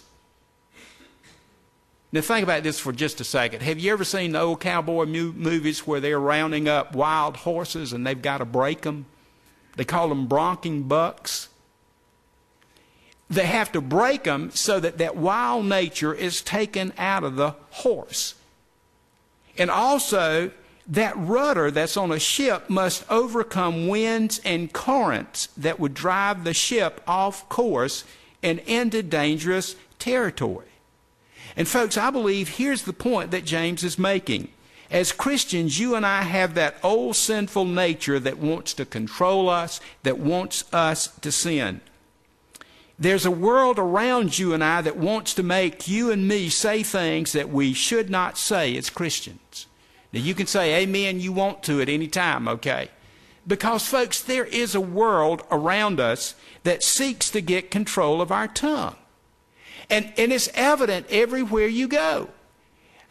Now, 2.11 2.21
think 2.21 2.43
about 2.43 2.63
this 2.63 2.79
for 2.79 2.91
just 2.91 3.21
a 3.21 3.23
second. 3.23 3.61
Have 3.61 3.77
you 3.77 3.91
ever 3.91 4.05
seen 4.05 4.31
the 4.31 4.39
old 4.39 4.61
cowboy 4.61 5.05
movies 5.05 5.85
where 5.85 5.99
they're 5.99 6.19
rounding 6.19 6.67
up 6.67 6.95
wild 6.95 7.37
horses 7.37 7.93
and 7.93 8.07
they've 8.07 8.19
got 8.19 8.39
to 8.39 8.45
break 8.45 8.81
them? 8.81 9.05
They 9.75 9.83
call 9.83 10.09
them 10.09 10.27
bronking 10.27 10.87
bucks. 10.87 11.49
They 13.29 13.45
have 13.45 13.71
to 13.71 13.81
break 13.81 14.23
them 14.23 14.51
so 14.51 14.79
that 14.79 14.99
that 14.99 15.15
wild 15.15 15.65
nature 15.65 16.13
is 16.13 16.41
taken 16.41 16.93
out 16.97 17.23
of 17.23 17.35
the 17.35 17.55
horse. 17.71 18.35
And 19.57 19.71
also, 19.71 20.51
that 20.87 21.17
rudder 21.17 21.71
that's 21.71 21.97
on 21.97 22.11
a 22.11 22.19
ship 22.19 22.69
must 22.69 23.03
overcome 23.09 23.87
winds 23.87 24.39
and 24.45 24.71
currents 24.71 25.47
that 25.57 25.79
would 25.79 25.93
drive 25.93 26.43
the 26.43 26.53
ship 26.53 27.01
off 27.07 27.49
course 27.49 28.03
and 28.43 28.59
into 28.59 29.01
dangerous 29.01 29.75
territory. 29.97 30.67
And, 31.57 31.67
folks, 31.67 31.97
I 31.97 32.11
believe 32.11 32.49
here's 32.49 32.83
the 32.83 32.93
point 32.93 33.31
that 33.31 33.45
James 33.45 33.83
is 33.83 33.97
making. 33.97 34.49
As 34.91 35.11
Christians, 35.11 35.79
you 35.79 35.95
and 35.95 36.05
I 36.05 36.21
have 36.21 36.53
that 36.53 36.75
old 36.83 37.15
sinful 37.15 37.65
nature 37.65 38.19
that 38.19 38.37
wants 38.37 38.73
to 38.75 38.85
control 38.85 39.49
us, 39.49 39.81
that 40.03 40.19
wants 40.19 40.63
us 40.71 41.07
to 41.19 41.31
sin. 41.31 41.81
There's 42.97 43.25
a 43.25 43.31
world 43.31 43.77
around 43.77 44.39
you 44.39 44.53
and 44.53 44.63
I 44.63 44.81
that 44.81 44.97
wants 44.97 45.33
to 45.33 45.43
make 45.43 45.87
you 45.87 46.11
and 46.11 46.27
me 46.27 46.49
say 46.49 46.81
things 46.81 47.33
that 47.33 47.49
we 47.49 47.73
should 47.73 48.09
not 48.09 48.37
say 48.37 48.77
as 48.77 48.89
Christians. 48.89 49.67
Now, 50.13 50.21
you 50.21 50.33
can 50.33 50.47
say 50.47 50.81
amen 50.81 51.19
you 51.19 51.33
want 51.33 51.61
to 51.63 51.81
at 51.81 51.89
any 51.89 52.07
time, 52.07 52.47
okay? 52.47 52.89
Because, 53.45 53.85
folks, 53.85 54.21
there 54.21 54.45
is 54.45 54.73
a 54.73 54.81
world 54.81 55.43
around 55.51 55.99
us 55.99 56.35
that 56.63 56.83
seeks 56.83 57.29
to 57.31 57.41
get 57.41 57.69
control 57.69 58.21
of 58.21 58.31
our 58.31 58.47
tongue. 58.47 58.95
And, 59.89 60.13
and 60.17 60.31
it's 60.31 60.49
evident 60.53 61.07
everywhere 61.09 61.67
you 61.67 61.87
go. 61.87 62.29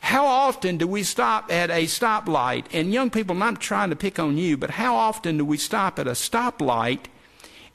How 0.01 0.27
often 0.27 0.77
do 0.77 0.87
we 0.87 1.03
stop 1.03 1.53
at 1.53 1.71
a 1.71 1.85
stoplight? 1.85 2.67
And 2.73 2.93
young 2.93 3.11
people, 3.11 3.35
I'm 3.35 3.39
not 3.39 3.61
trying 3.61 3.91
to 3.91 3.97
pick 3.97 4.19
on 4.19 4.37
you, 4.37 4.57
but 4.57 4.71
how 4.71 4.97
often 4.97 5.39
do 5.39 5.45
we 5.45 5.57
stop 5.57 5.99
at 5.99 6.07
a 6.07 6.13
stoplight 6.13 7.07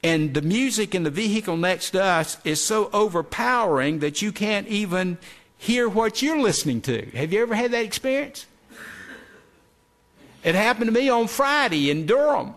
and 0.03 0.33
the 0.33 0.41
music 0.41 0.95
in 0.95 1.03
the 1.03 1.09
vehicle 1.09 1.57
next 1.57 1.91
to 1.91 2.03
us 2.03 2.37
is 2.45 2.63
so 2.63 2.89
overpowering 2.93 3.99
that 3.99 4.21
you 4.21 4.31
can't 4.31 4.67
even 4.67 5.17
hear 5.57 5.89
what 5.89 6.21
you're 6.21 6.39
listening 6.39 6.81
to? 6.81 7.05
Have 7.11 7.33
you 7.33 7.41
ever 7.41 7.53
had 7.53 7.71
that 7.71 7.83
experience? 7.83 8.45
It 10.43 10.55
happened 10.55 10.85
to 10.85 10.91
me 10.93 11.09
on 11.09 11.27
Friday 11.27 11.91
in 11.91 12.05
Durham. 12.05 12.55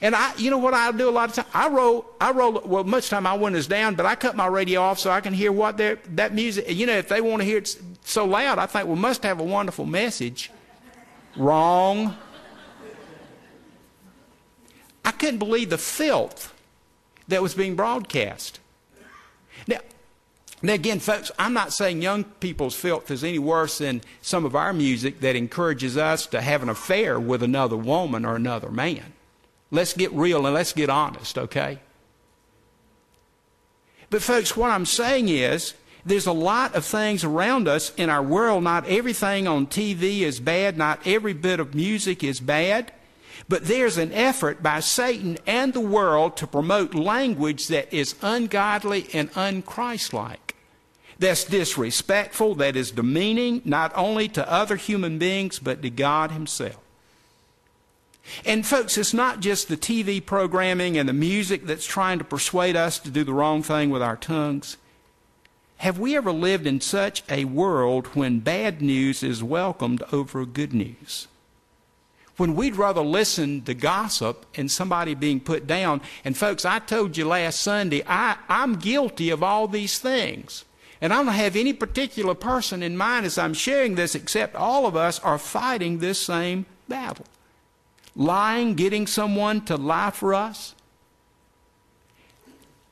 And 0.00 0.16
I, 0.16 0.34
you 0.36 0.50
know 0.50 0.58
what 0.58 0.74
I 0.74 0.90
do 0.92 1.08
a 1.08 1.12
lot 1.12 1.28
of 1.28 1.34
times? 1.36 1.48
I 1.54 1.68
roll, 1.68 2.06
I 2.20 2.32
roll, 2.32 2.60
well, 2.64 2.82
much 2.84 3.10
time 3.10 3.22
my 3.24 3.36
windows 3.36 3.66
down, 3.66 3.94
but 3.94 4.06
I 4.06 4.16
cut 4.16 4.34
my 4.34 4.46
radio 4.46 4.80
off 4.80 4.98
so 4.98 5.10
I 5.10 5.20
can 5.20 5.34
hear 5.34 5.52
what 5.52 5.76
they're, 5.76 5.98
that 6.14 6.34
music, 6.34 6.64
you 6.68 6.86
know, 6.86 6.96
if 6.96 7.08
they 7.08 7.20
want 7.20 7.40
to 7.40 7.44
hear 7.44 7.58
it 7.58 7.76
so 8.02 8.24
loud, 8.24 8.58
I 8.58 8.66
think 8.66 8.88
we 8.88 8.96
must 8.96 9.22
have 9.22 9.38
a 9.38 9.44
wonderful 9.44 9.84
message. 9.84 10.50
Wrong. 11.36 12.16
I 15.04 15.12
couldn't 15.12 15.38
believe 15.38 15.70
the 15.70 15.78
filth 15.78 16.51
that 17.28 17.42
was 17.42 17.54
being 17.54 17.76
broadcast. 17.76 18.60
Now, 19.66 19.78
now, 20.64 20.74
again, 20.74 21.00
folks, 21.00 21.32
I'm 21.40 21.52
not 21.52 21.72
saying 21.72 22.02
young 22.02 22.22
people's 22.22 22.76
filth 22.76 23.10
is 23.10 23.24
any 23.24 23.40
worse 23.40 23.78
than 23.78 24.00
some 24.20 24.44
of 24.44 24.54
our 24.54 24.72
music 24.72 25.20
that 25.20 25.34
encourages 25.34 25.96
us 25.96 26.24
to 26.26 26.40
have 26.40 26.62
an 26.62 26.68
affair 26.68 27.18
with 27.18 27.42
another 27.42 27.76
woman 27.76 28.24
or 28.24 28.36
another 28.36 28.70
man. 28.70 29.12
Let's 29.72 29.92
get 29.92 30.12
real 30.12 30.46
and 30.46 30.54
let's 30.54 30.72
get 30.72 30.88
honest, 30.88 31.36
okay? 31.36 31.80
But, 34.08 34.22
folks, 34.22 34.56
what 34.56 34.70
I'm 34.70 34.86
saying 34.86 35.30
is 35.30 35.74
there's 36.04 36.26
a 36.26 36.32
lot 36.32 36.76
of 36.76 36.84
things 36.84 37.24
around 37.24 37.66
us 37.66 37.92
in 37.96 38.08
our 38.08 38.22
world. 38.22 38.62
Not 38.62 38.86
everything 38.86 39.48
on 39.48 39.66
TV 39.66 40.20
is 40.20 40.38
bad, 40.38 40.78
not 40.78 41.04
every 41.04 41.32
bit 41.32 41.58
of 41.58 41.74
music 41.74 42.22
is 42.22 42.38
bad. 42.38 42.92
But 43.48 43.66
there's 43.66 43.98
an 43.98 44.12
effort 44.12 44.62
by 44.62 44.80
Satan 44.80 45.38
and 45.46 45.72
the 45.72 45.80
world 45.80 46.36
to 46.38 46.46
promote 46.46 46.94
language 46.94 47.68
that 47.68 47.92
is 47.92 48.14
ungodly 48.22 49.08
and 49.12 49.30
unchristlike 49.32 50.52
that's 51.22 51.44
disrespectful, 51.44 52.56
that 52.56 52.76
is 52.76 52.90
demeaning, 52.90 53.62
not 53.64 53.92
only 53.94 54.28
to 54.28 54.50
other 54.50 54.76
human 54.76 55.18
beings, 55.18 55.58
but 55.58 55.80
to 55.82 55.90
God 55.90 56.32
Himself. 56.32 56.78
And, 58.44 58.66
folks, 58.66 58.98
it's 58.98 59.14
not 59.14 59.40
just 59.40 59.68
the 59.68 59.76
TV 59.76 60.24
programming 60.24 60.96
and 60.96 61.08
the 61.08 61.12
music 61.12 61.66
that's 61.66 61.86
trying 61.86 62.18
to 62.18 62.24
persuade 62.24 62.76
us 62.76 62.98
to 63.00 63.10
do 63.10 63.24
the 63.24 63.32
wrong 63.32 63.62
thing 63.62 63.90
with 63.90 64.02
our 64.02 64.16
tongues. 64.16 64.76
Have 65.78 65.98
we 65.98 66.16
ever 66.16 66.30
lived 66.30 66.66
in 66.66 66.80
such 66.80 67.24
a 67.28 67.44
world 67.44 68.06
when 68.08 68.38
bad 68.38 68.80
news 68.80 69.22
is 69.22 69.42
welcomed 69.42 70.02
over 70.12 70.46
good 70.46 70.72
news? 70.72 71.26
When 72.36 72.54
we'd 72.56 72.76
rather 72.76 73.02
listen 73.02 73.62
to 73.62 73.74
gossip 73.74 74.46
and 74.54 74.70
somebody 74.70 75.14
being 75.14 75.38
put 75.38 75.66
down. 75.66 76.00
And, 76.24 76.36
folks, 76.36 76.64
I 76.64 76.78
told 76.78 77.16
you 77.16 77.26
last 77.26 77.60
Sunday, 77.60 78.02
I, 78.06 78.36
I'm 78.48 78.76
guilty 78.76 79.30
of 79.30 79.42
all 79.42 79.68
these 79.68 79.98
things. 79.98 80.64
And 81.02 81.12
I 81.12 81.16
don't 81.16 81.34
have 81.34 81.56
any 81.56 81.72
particular 81.72 82.34
person 82.34 82.82
in 82.82 82.96
mind 82.96 83.26
as 83.26 83.36
I'm 83.36 83.54
sharing 83.54 83.96
this, 83.96 84.14
except 84.14 84.54
all 84.54 84.86
of 84.86 84.96
us 84.96 85.18
are 85.20 85.38
fighting 85.38 85.98
this 85.98 86.20
same 86.20 86.64
battle. 86.88 87.26
Lying, 88.14 88.74
getting 88.74 89.06
someone 89.06 89.64
to 89.66 89.76
lie 89.76 90.10
for 90.10 90.32
us. 90.32 90.74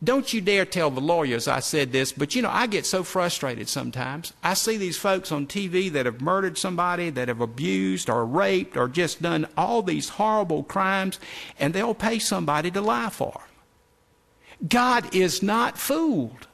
Don't 0.02 0.32
you 0.32 0.40
dare 0.40 0.64
tell 0.64 0.90
the 0.90 1.00
lawyers 1.00 1.46
I 1.46 1.60
said 1.60 1.92
this, 1.92 2.10
but 2.10 2.34
you 2.34 2.40
know, 2.40 2.50
I 2.50 2.66
get 2.66 2.86
so 2.86 3.02
frustrated 3.02 3.68
sometimes. 3.68 4.32
I 4.42 4.54
see 4.54 4.78
these 4.78 4.96
folks 4.96 5.30
on 5.30 5.46
TV 5.46 5.92
that 5.92 6.06
have 6.06 6.22
murdered 6.22 6.56
somebody, 6.56 7.10
that 7.10 7.28
have 7.28 7.42
abused 7.42 8.08
or 8.08 8.24
raped 8.24 8.78
or 8.78 8.88
just 8.88 9.20
done 9.20 9.46
all 9.58 9.82
these 9.82 10.08
horrible 10.08 10.62
crimes, 10.62 11.20
and 11.58 11.74
they'll 11.74 11.94
pay 11.94 12.18
somebody 12.18 12.70
to 12.70 12.80
lie 12.80 13.10
for 13.10 13.32
them. 13.32 14.68
God 14.68 15.14
is 15.14 15.42
not 15.42 15.76
fooled. 15.76 16.46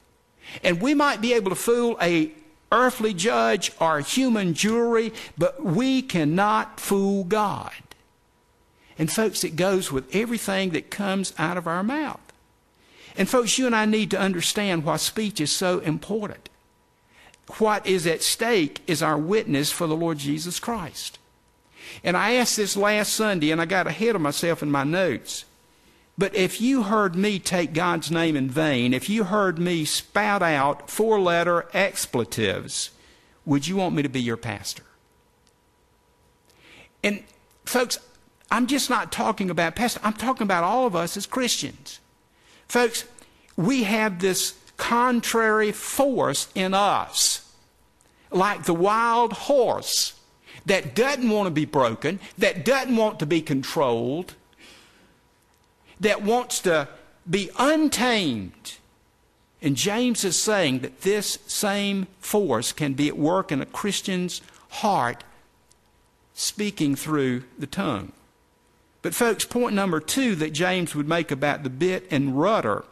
And 0.64 0.80
we 0.80 0.94
might 0.94 1.20
be 1.20 1.32
able 1.32 1.50
to 1.50 1.56
fool 1.56 1.96
a 2.00 2.32
earthly 2.72 3.14
judge 3.14 3.70
or 3.80 4.00
human 4.00 4.54
jury, 4.54 5.12
but 5.38 5.62
we 5.64 6.02
cannot 6.02 6.80
fool 6.80 7.22
God. 7.24 7.72
And 8.98 9.12
folks, 9.12 9.44
it 9.44 9.54
goes 9.56 9.92
with 9.92 10.14
everything 10.14 10.70
that 10.70 10.90
comes 10.90 11.32
out 11.38 11.56
of 11.56 11.66
our 11.66 11.84
mouth. 11.84 12.25
And 13.16 13.28
folks, 13.28 13.58
you 13.58 13.66
and 13.66 13.74
I 13.74 13.86
need 13.86 14.10
to 14.10 14.18
understand 14.18 14.84
why 14.84 14.96
speech 14.96 15.40
is 15.40 15.50
so 15.50 15.78
important. 15.80 16.48
What 17.58 17.86
is 17.86 18.06
at 18.06 18.22
stake 18.22 18.82
is 18.86 19.02
our 19.02 19.16
witness 19.16 19.70
for 19.70 19.86
the 19.86 19.96
Lord 19.96 20.18
Jesus 20.18 20.58
Christ. 20.58 21.18
And 22.02 22.16
I 22.16 22.32
asked 22.32 22.56
this 22.56 22.76
last 22.76 23.12
Sunday, 23.12 23.50
and 23.50 23.60
I 23.60 23.64
got 23.64 23.86
ahead 23.86 24.16
of 24.16 24.20
myself 24.20 24.62
in 24.62 24.70
my 24.70 24.84
notes. 24.84 25.44
But 26.18 26.34
if 26.34 26.60
you 26.60 26.84
heard 26.84 27.14
me 27.14 27.38
take 27.38 27.72
God's 27.72 28.10
name 28.10 28.36
in 28.36 28.50
vain, 28.50 28.92
if 28.92 29.08
you 29.08 29.24
heard 29.24 29.58
me 29.58 29.84
spout 29.84 30.42
out 30.42 30.90
four 30.90 31.20
letter 31.20 31.68
expletives, 31.72 32.90
would 33.44 33.68
you 33.68 33.76
want 33.76 33.94
me 33.94 34.02
to 34.02 34.08
be 34.08 34.20
your 34.20 34.36
pastor? 34.36 34.82
And 37.04 37.22
folks, 37.64 37.98
I'm 38.50 38.66
just 38.66 38.90
not 38.90 39.12
talking 39.12 39.50
about 39.50 39.76
pastor, 39.76 40.00
I'm 40.02 40.14
talking 40.14 40.44
about 40.44 40.64
all 40.64 40.86
of 40.86 40.96
us 40.96 41.16
as 41.16 41.26
Christians. 41.26 42.00
Folks, 42.68 43.04
we 43.56 43.84
have 43.84 44.20
this 44.20 44.54
contrary 44.76 45.72
force 45.72 46.48
in 46.54 46.74
us, 46.74 47.50
like 48.30 48.64
the 48.64 48.74
wild 48.74 49.32
horse 49.32 50.18
that 50.66 50.94
doesn't 50.94 51.30
want 51.30 51.46
to 51.46 51.50
be 51.50 51.64
broken, 51.64 52.18
that 52.38 52.64
doesn't 52.64 52.96
want 52.96 53.18
to 53.20 53.26
be 53.26 53.40
controlled 53.40 54.34
that 56.00 56.22
wants 56.22 56.60
to 56.60 56.88
be 57.28 57.50
untamed. 57.58 58.74
And 59.62 59.76
James 59.76 60.24
is 60.24 60.40
saying 60.40 60.80
that 60.80 61.00
this 61.00 61.38
same 61.46 62.06
force 62.20 62.72
can 62.72 62.94
be 62.94 63.08
at 63.08 63.16
work 63.16 63.50
in 63.50 63.60
a 63.60 63.66
Christian's 63.66 64.42
heart, 64.68 65.24
speaking 66.34 66.94
through 66.94 67.44
the 67.58 67.66
tongue. 67.66 68.12
But, 69.06 69.14
folks, 69.14 69.44
point 69.44 69.72
number 69.72 70.00
two 70.00 70.34
that 70.34 70.52
James 70.52 70.96
would 70.96 71.06
make 71.06 71.30
about 71.30 71.62
the 71.62 71.70
bit 71.70 72.08
and 72.10 72.36
rudder 72.36 72.82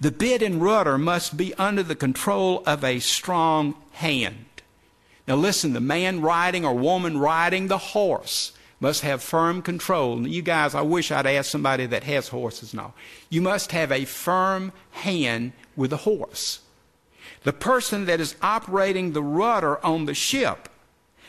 the 0.00 0.10
bit 0.10 0.42
and 0.42 0.60
rudder 0.60 0.98
must 0.98 1.36
be 1.36 1.54
under 1.54 1.84
the 1.84 1.94
control 1.94 2.64
of 2.66 2.82
a 2.82 2.98
strong 2.98 3.76
hand. 3.92 4.46
Now, 5.28 5.36
listen, 5.36 5.74
the 5.74 5.80
man 5.80 6.22
riding 6.22 6.64
or 6.64 6.74
woman 6.74 7.18
riding 7.18 7.68
the 7.68 7.78
horse 7.78 8.50
must 8.80 9.02
have 9.02 9.22
firm 9.22 9.62
control. 9.62 10.16
Now, 10.16 10.26
You 10.26 10.42
guys, 10.42 10.74
I 10.74 10.80
wish 10.80 11.12
I'd 11.12 11.24
asked 11.24 11.52
somebody 11.52 11.86
that 11.86 12.02
has 12.02 12.26
horses 12.26 12.74
now. 12.74 12.92
You 13.28 13.42
must 13.42 13.70
have 13.70 13.92
a 13.92 14.06
firm 14.06 14.72
hand 14.90 15.52
with 15.76 15.90
the 15.90 15.98
horse. 15.98 16.62
The 17.44 17.52
person 17.52 18.06
that 18.06 18.18
is 18.18 18.34
operating 18.42 19.12
the 19.12 19.22
rudder 19.22 19.78
on 19.86 20.06
the 20.06 20.14
ship 20.14 20.68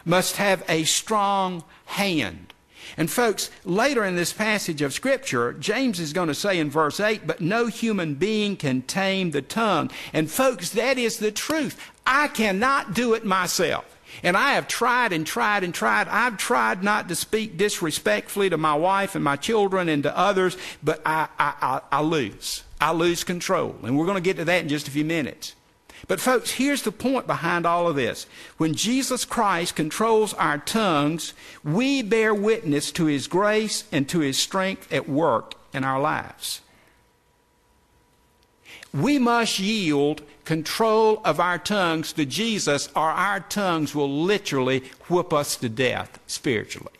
must 0.03 0.37
have 0.37 0.63
a 0.67 0.83
strong 0.85 1.63
hand. 1.85 2.50
And 2.97 3.09
folks, 3.09 3.49
later 3.63 4.03
in 4.03 4.15
this 4.15 4.33
passage 4.33 4.81
of 4.81 4.93
Scripture, 4.93 5.53
James 5.53 5.99
is 5.99 6.13
going 6.13 6.27
to 6.27 6.35
say 6.35 6.59
in 6.59 6.69
verse 6.69 6.99
8, 6.99 7.25
but 7.25 7.41
no 7.41 7.67
human 7.67 8.15
being 8.15 8.55
can 8.55 8.81
tame 8.81 9.31
the 9.31 9.41
tongue. 9.41 9.91
And 10.13 10.29
folks, 10.29 10.69
that 10.71 10.97
is 10.97 11.17
the 11.17 11.31
truth. 11.31 11.79
I 12.05 12.27
cannot 12.27 12.93
do 12.93 13.13
it 13.13 13.25
myself. 13.25 13.85
And 14.23 14.35
I 14.35 14.53
have 14.53 14.67
tried 14.67 15.13
and 15.13 15.25
tried 15.25 15.63
and 15.63 15.73
tried. 15.73 16.07
I've 16.07 16.37
tried 16.37 16.83
not 16.83 17.07
to 17.09 17.15
speak 17.15 17.57
disrespectfully 17.57 18.49
to 18.49 18.57
my 18.57 18.75
wife 18.75 19.15
and 19.15 19.23
my 19.23 19.35
children 19.35 19.87
and 19.87 20.03
to 20.03 20.17
others, 20.17 20.57
but 20.83 21.01
I, 21.05 21.27
I, 21.39 21.53
I, 21.61 21.81
I 21.91 22.01
lose. 22.01 22.63
I 22.79 22.91
lose 22.91 23.23
control. 23.23 23.75
And 23.83 23.97
we're 23.97 24.05
going 24.05 24.15
to 24.15 24.21
get 24.21 24.37
to 24.37 24.45
that 24.45 24.63
in 24.63 24.69
just 24.69 24.87
a 24.87 24.91
few 24.91 25.05
minutes. 25.05 25.55
But, 26.07 26.19
folks, 26.19 26.51
here's 26.51 26.81
the 26.81 26.91
point 26.91 27.27
behind 27.27 27.65
all 27.65 27.87
of 27.87 27.95
this. 27.95 28.25
When 28.57 28.73
Jesus 28.73 29.23
Christ 29.25 29.75
controls 29.75 30.33
our 30.33 30.57
tongues, 30.57 31.33
we 31.63 32.01
bear 32.01 32.33
witness 32.33 32.91
to 32.93 33.05
His 33.05 33.27
grace 33.27 33.83
and 33.91 34.09
to 34.09 34.19
His 34.19 34.37
strength 34.37 34.91
at 34.91 35.07
work 35.07 35.53
in 35.73 35.83
our 35.83 35.99
lives. 35.99 36.61
We 38.93 39.19
must 39.19 39.59
yield 39.59 40.21
control 40.43 41.21
of 41.23 41.39
our 41.39 41.57
tongues 41.57 42.13
to 42.13 42.25
Jesus, 42.25 42.89
or 42.95 43.09
our 43.09 43.39
tongues 43.39 43.95
will 43.95 44.23
literally 44.23 44.83
whip 45.07 45.31
us 45.31 45.55
to 45.57 45.69
death 45.69 46.19
spiritually. 46.27 46.91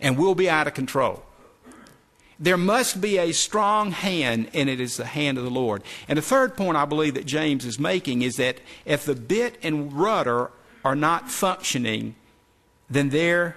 And 0.00 0.16
we'll 0.16 0.34
be 0.34 0.48
out 0.48 0.66
of 0.66 0.74
control. 0.74 1.22
There 2.42 2.56
must 2.56 3.02
be 3.02 3.18
a 3.18 3.32
strong 3.32 3.90
hand, 3.90 4.48
and 4.54 4.70
it 4.70 4.80
is 4.80 4.96
the 4.96 5.04
hand 5.04 5.36
of 5.36 5.44
the 5.44 5.50
Lord. 5.50 5.82
And 6.08 6.16
the 6.16 6.22
third 6.22 6.56
point 6.56 6.78
I 6.78 6.86
believe 6.86 7.12
that 7.14 7.26
James 7.26 7.66
is 7.66 7.78
making 7.78 8.22
is 8.22 8.36
that 8.36 8.60
if 8.86 9.04
the 9.04 9.14
bit 9.14 9.58
and 9.62 9.92
rudder 9.92 10.50
are 10.82 10.96
not 10.96 11.30
functioning, 11.30 12.14
then 12.88 13.10
there 13.10 13.56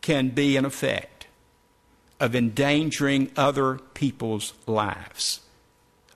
can 0.00 0.30
be 0.30 0.56
an 0.56 0.64
effect 0.64 1.28
of 2.18 2.34
endangering 2.34 3.30
other 3.36 3.78
people's 3.94 4.54
lives. 4.66 5.40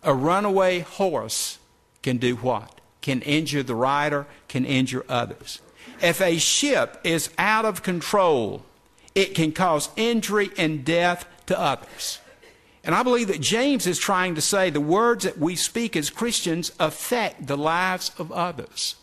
A 0.03 0.13
runaway 0.13 0.81
horse 0.81 1.61
can 2.03 2.19
do 2.19 2.35
what? 2.35 2.81
Can 3.03 3.23
injure 3.23 3.63
the 3.63 3.77
rider, 3.77 4.27
can 4.49 4.65
injure 4.65 5.05
others. 5.09 5.61
If 6.03 6.21
a 6.21 6.39
ship 6.39 7.01
is 7.05 7.31
out 7.39 7.65
of 7.65 7.85
control, 7.85 8.65
it 9.15 9.35
can 9.35 9.53
cause 9.53 9.91
injury 9.97 10.51
and 10.59 10.85
death 10.85 11.27
to 11.47 11.59
others. 11.59 12.21
And 12.85 12.95
I 12.95 13.03
believe 13.03 13.29
that 13.29 13.41
James 13.41 13.87
is 13.87 13.99
trying 13.99 14.35
to 14.35 14.41
say 14.41 14.69
the 14.69 14.81
words 14.81 15.25
that 15.25 15.39
we 15.39 15.57
speak 15.57 15.97
as 15.97 16.11
Christians 16.11 16.71
affect 16.79 17.47
the 17.47 17.57
lives 17.57 18.13
of 18.19 18.31
others. 18.31 18.97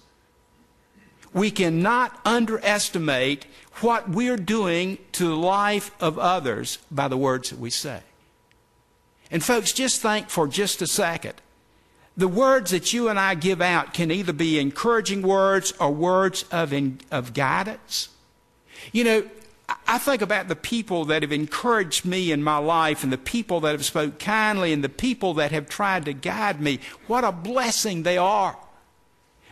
We 1.34 1.50
cannot 1.50 2.20
underestimate 2.26 3.46
what 3.80 4.10
we're 4.10 4.38
doing 4.38 5.00
to 5.14 5.28
the 5.28 5.36
life 5.36 5.92
of 6.00 6.20
others 6.20 6.78
by 6.92 7.08
the 7.08 7.18
words 7.18 7.50
that 7.50 7.60
we 7.60 7.70
say. 7.70 8.02
And 9.32 9.44
folks, 9.44 9.72
just 9.72 10.02
think 10.02 10.30
for 10.30 10.48
just 10.48 10.82
a 10.82 10.88
second. 10.88 11.36
The 12.18 12.28
words 12.28 12.72
that 12.72 12.92
you 12.92 13.08
and 13.08 13.18
I 13.18 13.36
give 13.36 13.62
out 13.62 13.94
can 13.94 14.12
either 14.12 14.34
be 14.34 14.60
encouraging 14.60 15.22
words 15.22 15.74
or 15.80 15.90
words 15.92 16.44
of, 16.52 16.74
in, 16.74 17.00
of 17.10 17.34
guidance. 17.34 18.10
You 18.92 19.06
know, 19.06 19.30
I 19.88 19.98
think 19.98 20.22
about 20.22 20.48
the 20.48 20.56
people 20.56 21.06
that 21.06 21.22
have 21.22 21.32
encouraged 21.32 22.06
me 22.06 22.32
in 22.32 22.44
my 22.44 22.58
life 22.58 23.04
and 23.04 23.12
the 23.12 23.18
people 23.18 23.60
that 23.62 23.74
have 23.74 23.86
spoke 23.86 24.20
kindly 24.20 24.74
and 24.74 24.84
the 24.84 24.90
people 24.90 25.34
that 25.36 25.52
have 25.52 25.70
tried 25.70 26.06
to 26.06 26.14
guide 26.14 26.62
me. 26.62 26.80
What 27.08 27.24
a 27.24 27.32
blessing 27.32 28.04
they 28.04 28.18
are. 28.18 28.58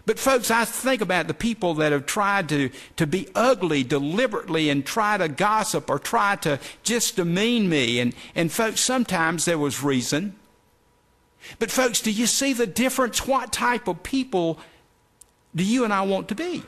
But 0.05 0.17
folks, 0.17 0.49
I 0.49 0.65
think 0.65 1.01
about 1.01 1.27
the 1.27 1.33
people 1.33 1.75
that 1.75 1.91
have 1.91 2.05
tried 2.05 2.49
to, 2.49 2.71
to 2.95 3.05
be 3.05 3.27
ugly 3.35 3.83
deliberately 3.83 4.69
and 4.69 4.85
try 4.85 5.17
to 5.17 5.27
gossip 5.27 5.89
or 5.89 5.99
try 5.99 6.35
to 6.37 6.59
just 6.81 7.17
demean 7.17 7.69
me. 7.69 7.99
And, 7.99 8.15
and 8.33 8.51
folks, 8.51 8.81
sometimes 8.81 9.45
there 9.45 9.59
was 9.59 9.83
reason. 9.83 10.35
But 11.59 11.69
folks, 11.69 12.01
do 12.01 12.11
you 12.11 12.25
see 12.25 12.53
the 12.53 12.65
difference? 12.65 13.27
What 13.27 13.53
type 13.53 13.87
of 13.87 14.01
people 14.01 14.59
do 15.55 15.63
you 15.63 15.83
and 15.83 15.93
I 15.93 16.01
want 16.01 16.27
to 16.29 16.35
be? 16.35 16.63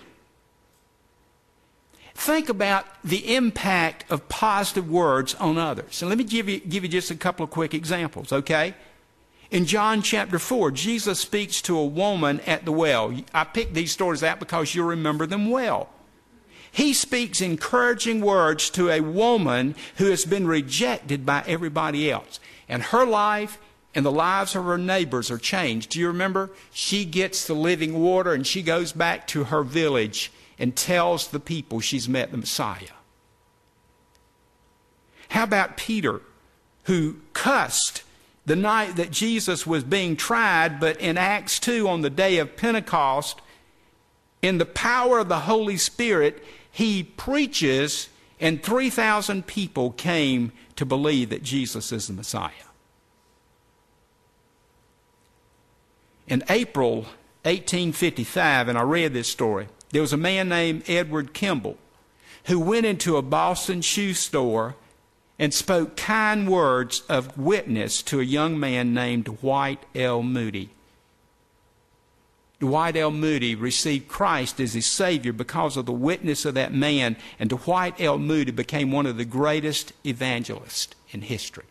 Think 2.21 2.49
about 2.49 2.85
the 3.03 3.35
impact 3.35 4.05
of 4.11 4.29
positive 4.29 4.87
words 4.87 5.33
on 5.33 5.57
others. 5.57 6.03
And 6.03 6.09
let 6.09 6.19
me 6.19 6.23
give 6.23 6.47
you, 6.47 6.59
give 6.59 6.83
you 6.83 6.89
just 6.89 7.09
a 7.09 7.15
couple 7.15 7.43
of 7.43 7.49
quick 7.49 7.73
examples, 7.73 8.31
okay? 8.31 8.75
In 9.49 9.65
John 9.65 10.03
chapter 10.03 10.37
4, 10.37 10.69
Jesus 10.69 11.19
speaks 11.19 11.63
to 11.63 11.75
a 11.75 11.83
woman 11.83 12.39
at 12.41 12.63
the 12.63 12.71
well. 12.71 13.11
I 13.33 13.43
picked 13.45 13.73
these 13.73 13.91
stories 13.91 14.21
out 14.21 14.39
because 14.39 14.75
you'll 14.75 14.85
remember 14.85 15.25
them 15.25 15.49
well. 15.49 15.89
He 16.71 16.93
speaks 16.93 17.41
encouraging 17.41 18.21
words 18.21 18.69
to 18.69 18.91
a 18.91 19.01
woman 19.01 19.73
who 19.95 20.11
has 20.11 20.23
been 20.23 20.45
rejected 20.45 21.25
by 21.25 21.43
everybody 21.47 22.11
else. 22.11 22.39
And 22.69 22.83
her 22.83 23.03
life 23.03 23.57
and 23.95 24.05
the 24.05 24.11
lives 24.11 24.55
of 24.55 24.65
her 24.65 24.77
neighbors 24.77 25.31
are 25.31 25.39
changed. 25.39 25.89
Do 25.89 25.99
you 25.99 26.05
remember? 26.05 26.51
She 26.71 27.03
gets 27.03 27.47
the 27.47 27.55
living 27.55 27.99
water 27.99 28.31
and 28.31 28.45
she 28.45 28.61
goes 28.61 28.91
back 28.91 29.25
to 29.29 29.45
her 29.45 29.63
village 29.63 30.31
and 30.61 30.75
tells 30.75 31.27
the 31.27 31.39
people 31.39 31.79
she's 31.79 32.07
met 32.07 32.31
the 32.31 32.37
Messiah? 32.37 32.95
How 35.29 35.43
about 35.43 35.75
Peter, 35.75 36.21
who 36.83 37.17
cussed 37.33 38.03
the 38.45 38.55
night 38.55 38.95
that 38.95 39.11
Jesus 39.11 39.65
was 39.65 39.83
being 39.83 40.15
tried, 40.15 40.79
but 40.79 40.99
in 41.01 41.17
Acts 41.17 41.59
2, 41.59 41.87
on 41.87 42.01
the 42.01 42.09
day 42.09 42.37
of 42.37 42.55
Pentecost, 42.55 43.41
in 44.41 44.59
the 44.59 44.65
power 44.65 45.19
of 45.19 45.29
the 45.29 45.41
Holy 45.41 45.77
Spirit, 45.77 46.43
he 46.69 47.03
preaches, 47.03 48.09
and 48.39 48.61
3,000 48.61 49.47
people 49.47 49.91
came 49.91 50.51
to 50.75 50.85
believe 50.85 51.29
that 51.29 51.43
Jesus 51.43 51.91
is 51.91 52.07
the 52.07 52.13
Messiah. 52.13 52.51
In 56.27 56.43
April 56.49 57.05
1855, 57.43 58.67
and 58.67 58.77
I 58.77 58.83
read 58.83 59.13
this 59.13 59.27
story, 59.27 59.67
there 59.91 60.01
was 60.01 60.13
a 60.13 60.17
man 60.17 60.49
named 60.49 60.83
Edward 60.87 61.33
Kimball 61.33 61.77
who 62.45 62.59
went 62.59 62.85
into 62.85 63.17
a 63.17 63.21
Boston 63.21 63.81
shoe 63.81 64.13
store 64.13 64.75
and 65.37 65.53
spoke 65.53 65.97
kind 65.97 66.49
words 66.49 67.03
of 67.09 67.37
witness 67.37 68.01
to 68.03 68.19
a 68.19 68.23
young 68.23 68.59
man 68.59 68.93
named 68.93 69.25
Dwight 69.25 69.79
L. 69.95 70.23
Moody. 70.23 70.69
Dwight 72.59 72.95
L. 72.95 73.09
Moody 73.09 73.55
received 73.55 74.07
Christ 74.07 74.59
as 74.59 74.73
his 74.73 74.85
Savior 74.85 75.33
because 75.33 75.77
of 75.77 75.87
the 75.87 75.91
witness 75.91 76.45
of 76.45 76.53
that 76.53 76.71
man, 76.71 77.17
and 77.39 77.49
Dwight 77.49 77.99
L. 77.99 78.19
Moody 78.19 78.51
became 78.51 78.91
one 78.91 79.07
of 79.07 79.17
the 79.17 79.25
greatest 79.25 79.93
evangelists 80.05 80.93
in 81.09 81.23
history. 81.23 81.65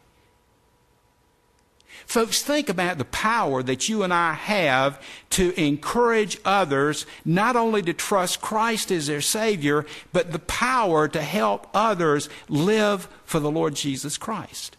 Folks, 2.11 2.43
think 2.43 2.69
about 2.69 2.99
the 2.99 3.05
power 3.05 3.63
that 3.63 3.89
you 3.89 4.03
and 4.03 4.13
I 4.13 4.33
have 4.33 5.01
to 5.31 5.55
encourage 5.57 6.39
others 6.45 7.07
not 7.25 7.55
only 7.55 7.83
to 7.83 7.93
trust 7.93 8.41
Christ 8.41 8.91
as 8.91 9.07
their 9.07 9.21
Savior, 9.21 9.87
but 10.13 10.33
the 10.33 10.41
power 10.41 11.07
to 11.07 11.23
help 11.23 11.69
others 11.73 12.29
live 12.49 13.07
for 13.25 13.39
the 13.39 13.49
Lord 13.49 13.77
Jesus 13.77 14.19
Christ. 14.19 14.77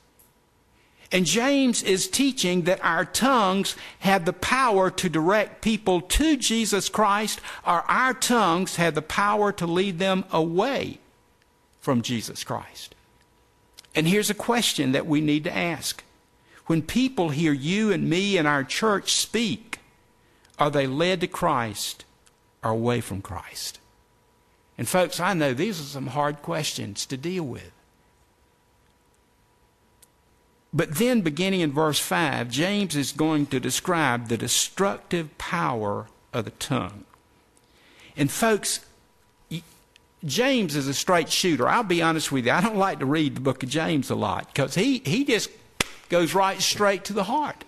And 1.10 1.26
James 1.26 1.82
is 1.84 2.10
teaching 2.10 2.63
that 2.63 2.84
our 2.84 3.06
tongues 3.06 3.78
have 4.00 4.26
the 4.26 4.34
power 4.34 4.91
to 4.91 5.08
direct 5.08 5.62
people 5.62 6.02
to 6.02 6.36
Jesus 6.36 6.89
Christ, 6.89 7.39
or 7.65 7.89
our 7.89 8.13
tongues 8.13 8.76
have 8.76 8.94
the 8.94 9.02
power 9.02 9.54
to 9.54 9.65
lead 9.65 10.00
them 10.00 10.26
away 10.34 11.00
from 11.80 12.02
Jesus 12.02 12.44
Christ. 12.44 12.94
And 13.96 14.06
here's 14.06 14.30
a 14.30 14.34
question 14.34 14.91
that 14.91 15.08
we 15.08 15.22
need 15.22 15.46
to 15.46 15.58
ask 15.58 16.04
when 16.67 16.82
people 16.82 17.30
hear 17.30 17.54
you 17.54 17.91
and 17.91 18.10
me 18.10 18.38
and 18.38 18.47
our 18.47 18.63
church 18.63 19.13
speak, 19.13 19.80
are 20.60 20.69
they 20.69 20.88
led 20.88 21.21
to 21.21 21.28
Christ 21.28 22.06
or 22.63 22.71
away 22.71 23.02
from 23.02 23.21
Christ? 23.21 23.80
And, 24.78 24.88
folks, 24.88 25.19
I 25.19 25.34
know 25.34 25.54
these 25.54 25.80
are 25.80 25.84
some 25.84 26.08
hard 26.08 26.41
questions 26.41 27.06
to 27.08 27.17
deal 27.17 27.43
with. 27.43 27.71
But 30.74 30.95
then, 30.95 31.21
beginning 31.21 31.60
in 31.60 31.71
verse 31.71 32.00
5, 32.00 32.50
James 32.50 32.95
is 32.95 33.12
going 33.12 33.47
to 33.47 33.60
describe 33.60 34.28
the 34.28 34.38
destructive 34.38 35.38
power 35.38 36.08
of 36.32 36.45
the 36.45 36.52
tongue. 36.52 37.04
And, 38.15 38.32
folks, 38.32 38.80
James 40.24 40.76
is 40.76 40.88
a 40.88 40.93
straight 40.93 41.32
shooter. 41.32 41.67
I'll 41.67 41.84
be 41.84 42.02
honest 42.02 42.32
with 42.32 42.45
you. 42.45 42.52
I 42.52 42.62
don't 42.62 42.78
like 42.78 43.00
to 43.00 43.06
read 43.06 43.36
the 43.36 43.41
book 43.41 43.63
of 43.63 43.69
James 43.69 44.10
a 44.10 44.15
lot 44.15 44.47
because 44.54 44.76
he, 44.76 45.00
he 45.00 45.26
just 45.26 45.50
goes 46.12 46.36
right 46.36 46.62
straight 46.62 47.06
to 47.06 47.13
the 47.13 47.24
heart. 47.24 47.63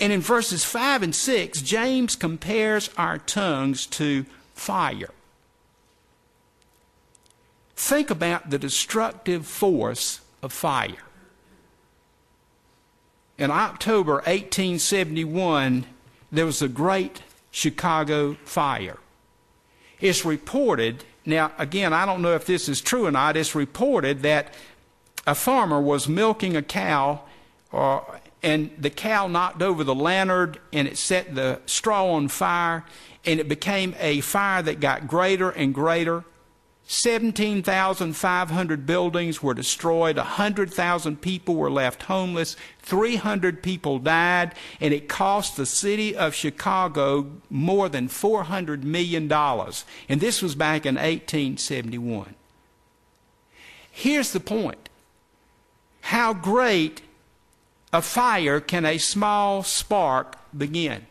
And 0.00 0.12
in 0.12 0.20
verses 0.20 0.64
5 0.64 1.02
and 1.02 1.14
6, 1.14 1.60
James 1.60 2.14
compares 2.14 2.88
our 2.96 3.18
tongues 3.18 3.84
to 3.86 4.24
fire. 4.54 5.10
Think 7.74 8.10
about 8.10 8.50
the 8.50 8.58
destructive 8.58 9.44
force 9.44 10.20
of 10.40 10.52
fire. 10.52 11.04
In 13.36 13.50
October 13.50 14.14
1871, 14.14 15.84
there 16.30 16.46
was 16.46 16.62
a 16.62 16.68
great 16.68 17.22
Chicago 17.50 18.34
fire. 18.44 18.98
It's 20.00 20.24
reported, 20.24 21.04
now 21.26 21.50
again, 21.58 21.92
I 21.92 22.06
don't 22.06 22.22
know 22.22 22.34
if 22.34 22.46
this 22.46 22.68
is 22.68 22.80
true 22.80 23.06
or 23.06 23.10
not, 23.10 23.36
it's 23.36 23.56
reported 23.56 24.22
that 24.22 24.54
a 25.26 25.34
farmer 25.34 25.80
was 25.80 26.08
milking 26.08 26.56
a 26.56 26.62
cow 26.62 27.22
uh, 27.72 28.00
and 28.42 28.70
the 28.78 28.90
cow 28.90 29.26
knocked 29.26 29.62
over 29.62 29.84
the 29.84 29.94
lantern 29.94 30.56
and 30.72 30.88
it 30.88 30.96
set 30.96 31.34
the 31.34 31.60
straw 31.66 32.12
on 32.12 32.28
fire 32.28 32.84
and 33.24 33.40
it 33.40 33.48
became 33.48 33.94
a 33.98 34.20
fire 34.20 34.62
that 34.62 34.80
got 34.80 35.06
greater 35.06 35.50
and 35.50 35.74
greater 35.74 36.24
17,500 36.90 38.86
buildings 38.86 39.42
were 39.42 39.52
destroyed, 39.52 40.16
100,000 40.16 41.20
people 41.20 41.54
were 41.54 41.70
left 41.70 42.04
homeless, 42.04 42.56
300 42.80 43.62
people 43.62 43.98
died, 43.98 44.54
and 44.80 44.94
it 44.94 45.06
cost 45.06 45.58
the 45.58 45.66
city 45.66 46.16
of 46.16 46.34
Chicago 46.34 47.30
more 47.50 47.90
than 47.90 48.08
$400 48.08 48.84
million. 48.84 49.30
And 49.30 50.18
this 50.18 50.40
was 50.40 50.54
back 50.54 50.86
in 50.86 50.94
1871. 50.94 52.34
Here's 53.90 54.32
the 54.32 54.40
point 54.40 54.88
how 56.00 56.32
great 56.32 57.02
a 57.92 58.02
fire 58.02 58.60
can 58.60 58.84
a 58.84 58.98
small 58.98 59.62
spark 59.62 60.36
begin? 60.56 61.06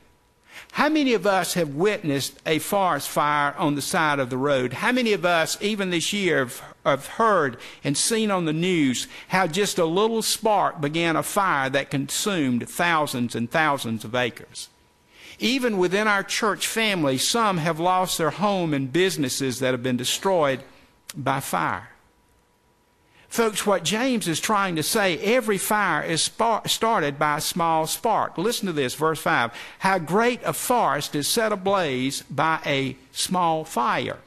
How 0.74 0.90
many 0.90 1.14
of 1.14 1.26
us 1.26 1.54
have 1.56 1.76
witnessed 1.76 2.40
a 2.46 2.60
forest 2.60 3.10
fire 3.10 3.56
on 3.58 3.76
the 3.76 3.82
side 3.82 4.20
of 4.20 4.30
the 4.30 4.38
road? 4.38 4.74
How 4.74 4.92
many 4.92 5.14
of 5.14 5.26
us, 5.26 5.58
even 5.62 5.90
this 5.90 6.14
year, 6.14 6.40
have, 6.40 6.64
have, 6.86 7.08
heard 7.08 7.58
and 7.84 7.98
seen 7.98 8.30
on 8.30 8.46
the 8.46 8.54
news 8.54 9.08
how 9.30 9.48
just 9.48 9.80
a 9.80 9.86
little 9.86 10.22
spark 10.22 10.80
began 10.80 11.16
a 11.16 11.24
fire 11.24 11.70
that 11.70 11.90
consumed 11.90 12.70
thousands 12.70 13.36
and 13.36 13.50
thousands 13.50 14.06
of 14.06 14.14
acres? 14.14 14.70
Even 15.40 15.78
within 15.78 16.08
our 16.08 16.24
church 16.24 16.68
family, 16.68 17.18
some 17.18 17.58
have 17.58 17.80
lost 17.80 18.18
their 18.18 18.32
home 18.32 18.74
and 18.74 18.94
businesses 18.94 19.60
that 19.60 19.74
have 19.74 19.84
been 19.84 19.98
destroyed 19.98 20.62
by 21.16 21.40
fire. 21.40 21.90
Folks, 23.30 23.66
what 23.66 23.84
James 23.84 24.28
is 24.28 24.40
trying 24.40 24.78
to 24.78 24.84
say, 24.84 25.18
every 25.20 25.58
fire 25.58 26.02
is 26.02 26.22
spark, 26.22 26.70
started 26.70 27.20
by 27.20 27.38
a 27.38 27.42
small 27.42 27.86
spark. 27.86 28.38
Listen 28.38 28.68
to 28.68 28.74
this, 28.74 28.96
verse 28.96 29.20
5. 29.20 29.52
How 29.80 30.00
great 30.00 30.40
a 30.44 30.54
forest 30.54 31.14
is 31.14 31.28
set 31.28 31.52
ablaze 31.52 32.22
by 32.24 32.60
a 32.66 32.96
small 33.12 33.66
fire. 33.66 34.18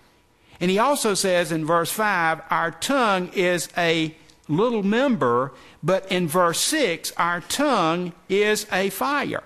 And 0.60 0.70
he 0.70 0.78
also 0.78 1.14
says 1.14 1.50
in 1.50 1.64
verse 1.64 1.90
5, 1.90 2.42
our 2.50 2.70
tongue 2.70 3.30
is 3.32 3.68
a 3.76 4.14
little 4.46 4.82
member, 4.82 5.52
but 5.82 6.10
in 6.12 6.28
verse 6.28 6.60
6, 6.60 7.12
our 7.16 7.40
tongue 7.40 8.12
is 8.28 8.66
a 8.70 8.90
fire. 8.90 9.42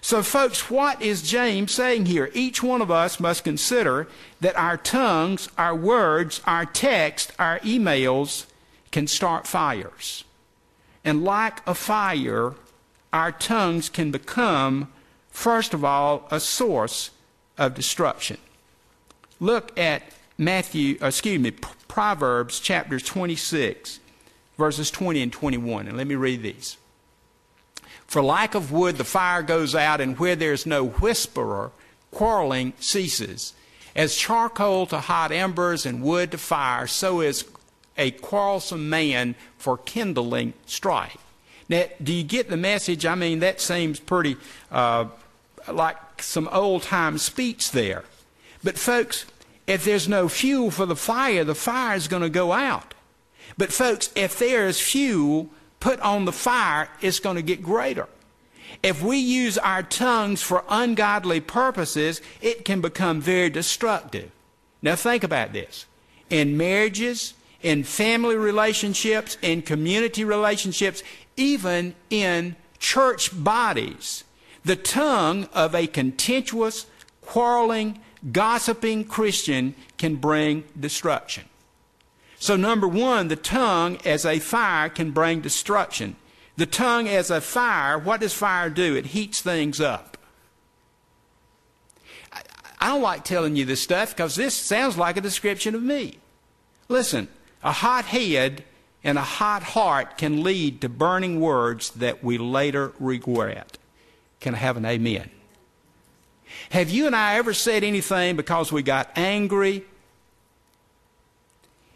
So, 0.00 0.22
folks, 0.22 0.68
what 0.68 1.00
is 1.00 1.22
James 1.22 1.72
saying 1.72 2.06
here? 2.06 2.30
Each 2.34 2.62
one 2.62 2.82
of 2.82 2.90
us 2.90 3.20
must 3.20 3.44
consider 3.44 4.08
that 4.40 4.56
our 4.56 4.76
tongues, 4.76 5.48
our 5.56 5.74
words, 5.74 6.42
our 6.44 6.66
text, 6.66 7.32
our 7.38 7.60
emails, 7.60 8.46
can 8.94 9.08
start 9.08 9.44
fires. 9.44 10.22
And 11.04 11.24
like 11.24 11.66
a 11.66 11.74
fire, 11.74 12.54
our 13.12 13.32
tongues 13.32 13.88
can 13.88 14.12
become, 14.12 14.86
first 15.30 15.74
of 15.74 15.84
all, 15.84 16.28
a 16.30 16.38
source 16.38 17.10
of 17.58 17.74
destruction. 17.74 18.38
Look 19.40 19.76
at 19.76 20.04
Matthew, 20.38 20.96
uh, 21.02 21.06
excuse 21.06 21.40
me, 21.40 21.50
Proverbs 21.88 22.60
chapter 22.60 23.00
26, 23.00 23.98
verses 24.56 24.92
20 24.92 25.22
and 25.22 25.32
21. 25.32 25.88
And 25.88 25.96
let 25.96 26.06
me 26.06 26.14
read 26.14 26.42
these. 26.42 26.76
For 28.06 28.22
lack 28.22 28.54
of 28.54 28.70
wood, 28.70 28.96
the 28.96 29.02
fire 29.02 29.42
goes 29.42 29.74
out, 29.74 30.00
and 30.00 30.16
where 30.20 30.36
there's 30.36 30.66
no 30.66 30.86
whisperer, 30.86 31.72
quarreling 32.12 32.74
ceases. 32.78 33.54
As 33.96 34.14
charcoal 34.14 34.86
to 34.86 35.00
hot 35.00 35.32
embers 35.32 35.84
and 35.84 36.00
wood 36.00 36.30
to 36.30 36.38
fire, 36.38 36.86
so 36.86 37.20
is 37.20 37.44
a 37.96 38.10
quarrelsome 38.10 38.88
man 38.88 39.34
for 39.56 39.78
kindling 39.78 40.54
strife. 40.66 41.18
Now, 41.68 41.84
do 42.02 42.12
you 42.12 42.24
get 42.24 42.50
the 42.50 42.56
message? 42.56 43.06
I 43.06 43.14
mean, 43.14 43.38
that 43.40 43.60
seems 43.60 43.98
pretty 43.98 44.36
uh, 44.70 45.06
like 45.70 46.22
some 46.22 46.48
old 46.52 46.82
time 46.82 47.18
speech 47.18 47.70
there. 47.72 48.04
But, 48.62 48.78
folks, 48.78 49.26
if 49.66 49.84
there's 49.84 50.08
no 50.08 50.28
fuel 50.28 50.70
for 50.70 50.86
the 50.86 50.96
fire, 50.96 51.44
the 51.44 51.54
fire 51.54 51.96
is 51.96 52.08
going 52.08 52.22
to 52.22 52.30
go 52.30 52.52
out. 52.52 52.94
But, 53.56 53.72
folks, 53.72 54.10
if 54.14 54.38
there 54.38 54.66
is 54.66 54.80
fuel 54.80 55.48
put 55.80 56.00
on 56.00 56.24
the 56.24 56.32
fire, 56.32 56.88
it's 57.00 57.20
going 57.20 57.36
to 57.36 57.42
get 57.42 57.62
greater. 57.62 58.08
If 58.82 59.02
we 59.02 59.18
use 59.18 59.56
our 59.58 59.82
tongues 59.82 60.42
for 60.42 60.64
ungodly 60.68 61.40
purposes, 61.40 62.20
it 62.42 62.64
can 62.64 62.80
become 62.80 63.20
very 63.20 63.48
destructive. 63.48 64.30
Now, 64.82 64.96
think 64.96 65.24
about 65.24 65.52
this. 65.52 65.86
In 66.28 66.56
marriages, 66.56 67.34
in 67.64 67.82
family 67.82 68.36
relationships, 68.36 69.38
in 69.40 69.62
community 69.62 70.22
relationships, 70.22 71.02
even 71.36 71.94
in 72.10 72.54
church 72.78 73.30
bodies. 73.42 74.22
The 74.64 74.76
tongue 74.76 75.48
of 75.54 75.74
a 75.74 75.86
contentious, 75.86 76.86
quarreling, 77.22 77.98
gossiping 78.30 79.04
Christian 79.04 79.74
can 79.96 80.16
bring 80.16 80.64
destruction. 80.78 81.44
So, 82.38 82.54
number 82.54 82.86
one, 82.86 83.28
the 83.28 83.36
tongue 83.36 83.98
as 84.04 84.26
a 84.26 84.38
fire 84.38 84.90
can 84.90 85.10
bring 85.10 85.40
destruction. 85.40 86.16
The 86.56 86.66
tongue 86.66 87.08
as 87.08 87.30
a 87.30 87.40
fire, 87.40 87.98
what 87.98 88.20
does 88.20 88.34
fire 88.34 88.68
do? 88.68 88.94
It 88.94 89.06
heats 89.06 89.40
things 89.40 89.80
up. 89.80 90.18
I 92.78 92.88
don't 92.88 93.00
like 93.00 93.24
telling 93.24 93.56
you 93.56 93.64
this 93.64 93.82
stuff 93.82 94.10
because 94.10 94.36
this 94.36 94.54
sounds 94.54 94.98
like 94.98 95.16
a 95.16 95.22
description 95.22 95.74
of 95.74 95.82
me. 95.82 96.18
Listen, 96.88 97.28
a 97.64 97.72
hot 97.72 98.04
head 98.04 98.62
and 99.02 99.18
a 99.18 99.22
hot 99.22 99.62
heart 99.62 100.18
can 100.18 100.42
lead 100.42 100.80
to 100.82 100.88
burning 100.88 101.40
words 101.40 101.90
that 101.90 102.22
we 102.22 102.38
later 102.38 102.92
regret. 103.00 103.78
Can 104.40 104.54
I 104.54 104.58
have 104.58 104.76
an 104.76 104.84
amen? 104.84 105.30
Have 106.70 106.90
you 106.90 107.06
and 107.06 107.16
I 107.16 107.36
ever 107.36 107.52
said 107.54 107.82
anything 107.82 108.36
because 108.36 108.70
we 108.70 108.82
got 108.82 109.10
angry? 109.16 109.84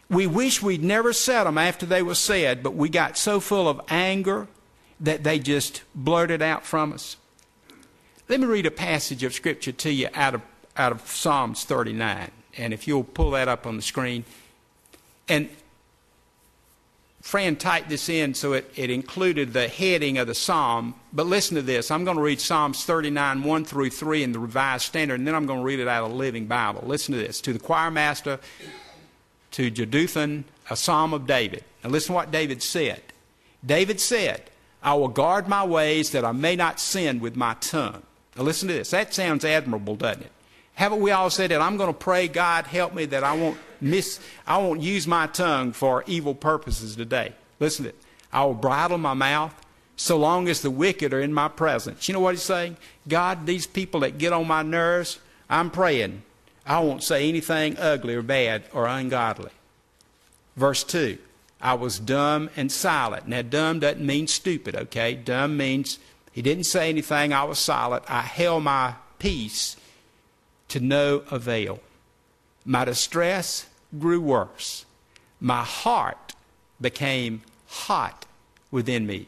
We 0.09 0.25
wish 0.25 0.61
we'd 0.61 0.83
never 0.83 1.13
said 1.13 1.43
them 1.43 1.57
after 1.57 1.85
they 1.85 2.01
were 2.01 2.15
said, 2.15 2.63
but 2.63 2.73
we 2.73 2.89
got 2.89 3.15
so 3.15 3.39
full 3.39 3.69
of 3.69 3.79
anger 3.89 4.47
that 4.99 5.23
they 5.23 5.39
just 5.39 5.83
blurted 5.93 6.41
out 6.41 6.65
from 6.65 6.93
us. 6.93 7.15
Let 8.27 8.39
me 8.39 8.47
read 8.47 8.65
a 8.65 8.71
passage 8.71 9.23
of 9.23 9.33
Scripture 9.33 9.71
to 9.71 9.91
you 9.91 10.09
out 10.13 10.35
of, 10.35 10.41
out 10.75 10.91
of 10.91 11.07
Psalms 11.07 11.63
39. 11.63 12.31
And 12.57 12.73
if 12.73 12.87
you'll 12.87 13.03
pull 13.03 13.31
that 13.31 13.47
up 13.47 13.65
on 13.65 13.75
the 13.75 13.81
screen. 13.81 14.25
And 15.29 15.49
Fran 17.21 17.57
typed 17.57 17.89
this 17.89 18.09
in 18.09 18.33
so 18.33 18.53
it, 18.53 18.71
it 18.75 18.89
included 18.89 19.53
the 19.53 19.67
heading 19.67 20.17
of 20.17 20.27
the 20.27 20.35
psalm. 20.35 20.95
But 21.13 21.27
listen 21.27 21.55
to 21.55 21.61
this. 21.61 21.91
I'm 21.91 22.03
going 22.03 22.17
to 22.17 22.23
read 22.23 22.39
Psalms 22.41 22.85
39, 22.85 23.43
1 23.43 23.65
through 23.65 23.89
3 23.91 24.23
in 24.23 24.31
the 24.31 24.39
Revised 24.39 24.85
Standard, 24.85 25.19
and 25.19 25.27
then 25.27 25.35
I'm 25.35 25.45
going 25.45 25.59
to 25.59 25.65
read 25.65 25.79
it 25.79 25.87
out 25.87 26.05
of 26.05 26.11
the 26.11 26.17
Living 26.17 26.47
Bible. 26.47 26.83
Listen 26.85 27.13
to 27.13 27.19
this. 27.19 27.39
To 27.41 27.53
the 27.53 27.59
choir 27.59 27.91
master, 27.91 28.39
to 29.51 29.69
Jeduthun, 29.69 30.45
a 30.69 30.75
psalm 30.75 31.13
of 31.13 31.27
David. 31.27 31.63
Now 31.83 31.89
listen 31.89 32.09
to 32.09 32.13
what 32.13 32.31
David 32.31 32.63
said. 32.63 33.01
David 33.65 33.99
said, 33.99 34.49
I 34.81 34.93
will 34.93 35.09
guard 35.09 35.47
my 35.47 35.65
ways 35.65 36.11
that 36.11 36.23
I 36.23 36.31
may 36.31 36.55
not 36.55 36.79
sin 36.79 37.19
with 37.19 37.35
my 37.35 37.55
tongue. 37.55 38.03
Now 38.37 38.43
listen 38.43 38.69
to 38.69 38.73
this. 38.73 38.91
That 38.91 39.13
sounds 39.13 39.43
admirable, 39.43 39.95
doesn't 39.95 40.23
it? 40.23 40.31
Haven't 40.79 41.01
we 41.01 41.11
all 41.11 41.29
said 41.29 41.51
that? 41.51 41.59
I'm 41.59 41.75
going 41.75 41.93
to 41.93 41.99
pray, 41.99 42.29
God, 42.29 42.65
help 42.65 42.95
me 42.95 43.03
that 43.07 43.21
I 43.21 43.35
won't 43.35 43.57
miss, 43.81 44.17
I 44.47 44.59
won't 44.59 44.79
use 44.79 45.05
my 45.05 45.27
tongue 45.27 45.73
for 45.73 46.05
evil 46.07 46.33
purposes 46.33 46.95
today. 46.95 47.33
Listen 47.59 47.83
to 47.83 47.89
it. 47.89 47.97
I 48.31 48.45
will 48.45 48.53
bridle 48.53 48.97
my 48.97 49.13
mouth 49.13 49.53
so 49.97 50.17
long 50.17 50.47
as 50.47 50.61
the 50.61 50.71
wicked 50.71 51.13
are 51.13 51.19
in 51.19 51.33
my 51.33 51.49
presence. 51.49 52.07
You 52.07 52.13
know 52.13 52.21
what 52.21 52.35
he's 52.35 52.43
saying? 52.43 52.77
God, 53.09 53.45
these 53.45 53.67
people 53.67 53.99
that 53.99 54.17
get 54.17 54.31
on 54.31 54.47
my 54.47 54.63
nerves, 54.63 55.19
I'm 55.49 55.69
praying. 55.69 56.21
I 56.65 56.79
won't 56.79 57.03
say 57.03 57.27
anything 57.27 57.77
ugly 57.77 58.15
or 58.15 58.21
bad 58.21 58.63
or 58.71 58.87
ungodly. 58.87 59.51
Verse 60.55 60.85
2 60.85 61.17
I 61.59 61.73
was 61.73 61.99
dumb 61.99 62.49
and 62.55 62.71
silent. 62.71 63.27
Now, 63.27 63.41
dumb 63.41 63.81
doesn't 63.81 64.05
mean 64.05 64.27
stupid, 64.27 64.77
okay? 64.77 65.13
Dumb 65.13 65.57
means 65.57 65.99
he 66.31 66.41
didn't 66.41 66.63
say 66.63 66.87
anything. 66.87 67.33
I 67.33 67.43
was 67.43 67.59
silent. 67.59 68.05
I 68.07 68.21
held 68.21 68.63
my 68.63 68.93
peace 69.17 69.75
to 70.69 70.79
no 70.79 71.23
avail. 71.29 71.79
My 72.65 72.85
distress 72.85 73.67
grew 73.97 74.21
worse. 74.21 74.85
My 75.39 75.63
heart 75.63 76.33
became 76.79 77.41
hot 77.67 78.25
within 78.71 79.05
me. 79.05 79.27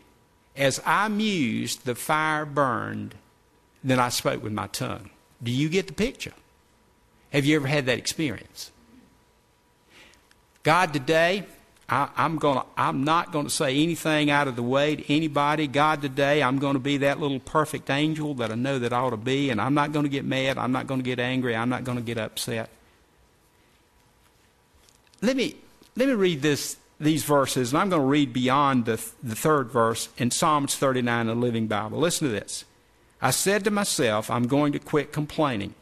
As 0.55 0.81
I 0.85 1.07
mused, 1.07 1.85
the 1.85 1.95
fire 1.95 2.45
burned. 2.45 3.15
Then 3.83 3.99
I 3.99 4.09
spoke 4.09 4.43
with 4.43 4.53
my 4.53 4.67
tongue. 4.67 5.09
Do 5.41 5.51
you 5.51 5.69
get 5.69 5.87
the 5.87 5.93
picture? 5.93 6.33
Have 7.31 7.45
you 7.45 7.55
ever 7.55 7.67
had 7.67 7.85
that 7.87 7.97
experience? 7.97 8.71
God, 10.63 10.93
today, 10.93 11.45
I, 11.91 12.09
am 12.15 12.37
gonna, 12.37 12.63
I'm 12.77 13.03
not 13.03 13.33
going 13.33 13.45
to 13.45 13.51
say 13.51 13.75
anything 13.83 14.31
out 14.31 14.47
of 14.47 14.55
the 14.55 14.63
way 14.63 14.95
to 14.95 15.13
anybody. 15.13 15.67
God, 15.67 16.01
today, 16.01 16.41
I'm 16.41 16.57
going 16.57 16.75
to 16.75 16.79
be 16.79 16.97
that 16.97 17.19
little 17.19 17.41
perfect 17.41 17.89
angel 17.89 18.33
that 18.35 18.49
I 18.49 18.55
know 18.55 18.79
that 18.79 18.93
I 18.93 18.99
ought 18.99 19.09
to 19.09 19.17
be, 19.17 19.49
and 19.49 19.59
I'm 19.59 19.73
not 19.73 19.91
going 19.91 20.03
to 20.03 20.09
get 20.09 20.23
mad. 20.23 20.57
I'm 20.57 20.71
not 20.71 20.87
going 20.87 21.01
to 21.01 21.03
get 21.03 21.19
angry. 21.19 21.53
I'm 21.53 21.67
not 21.67 21.83
going 21.83 21.97
to 21.97 22.03
get 22.03 22.17
upset. 22.17 22.69
Let 25.21 25.35
me, 25.35 25.57
let 25.97 26.07
me 26.07 26.13
read 26.13 26.41
this, 26.41 26.77
these 26.97 27.25
verses, 27.25 27.73
and 27.73 27.81
I'm 27.81 27.89
going 27.89 28.01
to 28.01 28.07
read 28.07 28.31
beyond 28.31 28.85
the, 28.85 29.03
the 29.21 29.35
third 29.35 29.69
verse 29.69 30.07
in 30.17 30.31
Psalms 30.31 30.77
39 30.77 31.21
in 31.21 31.27
the 31.27 31.35
Living 31.35 31.67
Bible. 31.67 31.99
Listen 31.99 32.27
to 32.27 32.33
this. 32.33 32.63
I 33.21 33.31
said 33.31 33.65
to 33.65 33.71
myself, 33.71 34.31
I'm 34.31 34.47
going 34.47 34.71
to 34.71 34.79
quit 34.79 35.11
complaining. 35.11 35.75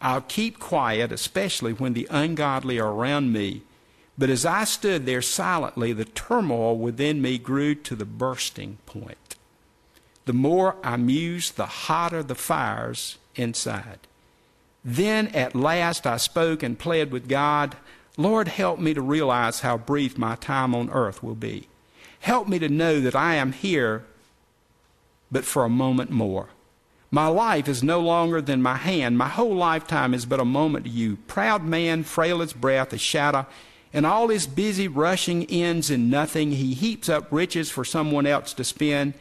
I'll 0.00 0.22
keep 0.22 0.58
quiet, 0.58 1.12
especially 1.12 1.74
when 1.74 1.92
the 1.92 2.08
ungodly 2.10 2.80
are 2.80 2.90
around 2.90 3.34
me. 3.34 3.62
But 4.18 4.30
as 4.30 4.44
I 4.44 4.64
stood 4.64 5.06
there 5.06 5.22
silently, 5.22 5.92
the 5.92 6.04
turmoil 6.04 6.76
within 6.76 7.22
me 7.22 7.38
grew 7.38 7.74
to 7.76 7.94
the 7.94 8.04
bursting 8.04 8.78
point. 8.86 9.36
The 10.24 10.32
more 10.32 10.76
I 10.84 10.96
mused, 10.96 11.56
the 11.56 11.66
hotter 11.66 12.22
the 12.22 12.34
fires 12.34 13.18
inside. 13.34 14.00
Then 14.84 15.28
at 15.28 15.54
last 15.54 16.06
I 16.06 16.16
spoke 16.16 16.62
and 16.62 16.78
pled 16.78 17.10
with 17.10 17.28
God, 17.28 17.76
Lord, 18.16 18.48
help 18.48 18.78
me 18.78 18.92
to 18.94 19.00
realize 19.00 19.60
how 19.60 19.78
brief 19.78 20.18
my 20.18 20.36
time 20.36 20.74
on 20.74 20.90
earth 20.90 21.22
will 21.22 21.34
be. 21.34 21.68
Help 22.20 22.46
me 22.46 22.58
to 22.58 22.68
know 22.68 23.00
that 23.00 23.16
I 23.16 23.34
am 23.34 23.52
here 23.52 24.04
but 25.30 25.44
for 25.44 25.64
a 25.64 25.70
moment 25.70 26.10
more. 26.10 26.50
My 27.10 27.26
life 27.26 27.68
is 27.68 27.82
no 27.82 28.00
longer 28.00 28.40
than 28.40 28.62
my 28.62 28.76
hand. 28.76 29.18
My 29.18 29.28
whole 29.28 29.54
lifetime 29.54 30.14
is 30.14 30.26
but 30.26 30.40
a 30.40 30.44
moment 30.44 30.84
to 30.84 30.90
you. 30.90 31.16
Proud 31.26 31.64
man, 31.64 32.04
frail 32.04 32.42
as 32.42 32.52
breath, 32.52 32.92
a 32.92 32.98
shadow, 32.98 33.46
and 33.92 34.06
all 34.06 34.28
his 34.28 34.46
busy 34.46 34.88
rushing 34.88 35.44
ends 35.46 35.90
in 35.90 36.08
nothing. 36.08 36.52
He 36.52 36.74
heaps 36.74 37.08
up 37.08 37.30
riches 37.30 37.70
for 37.70 37.84
someone 37.84 38.26
else 38.26 38.54
to 38.54 38.64
spend. 38.64 39.14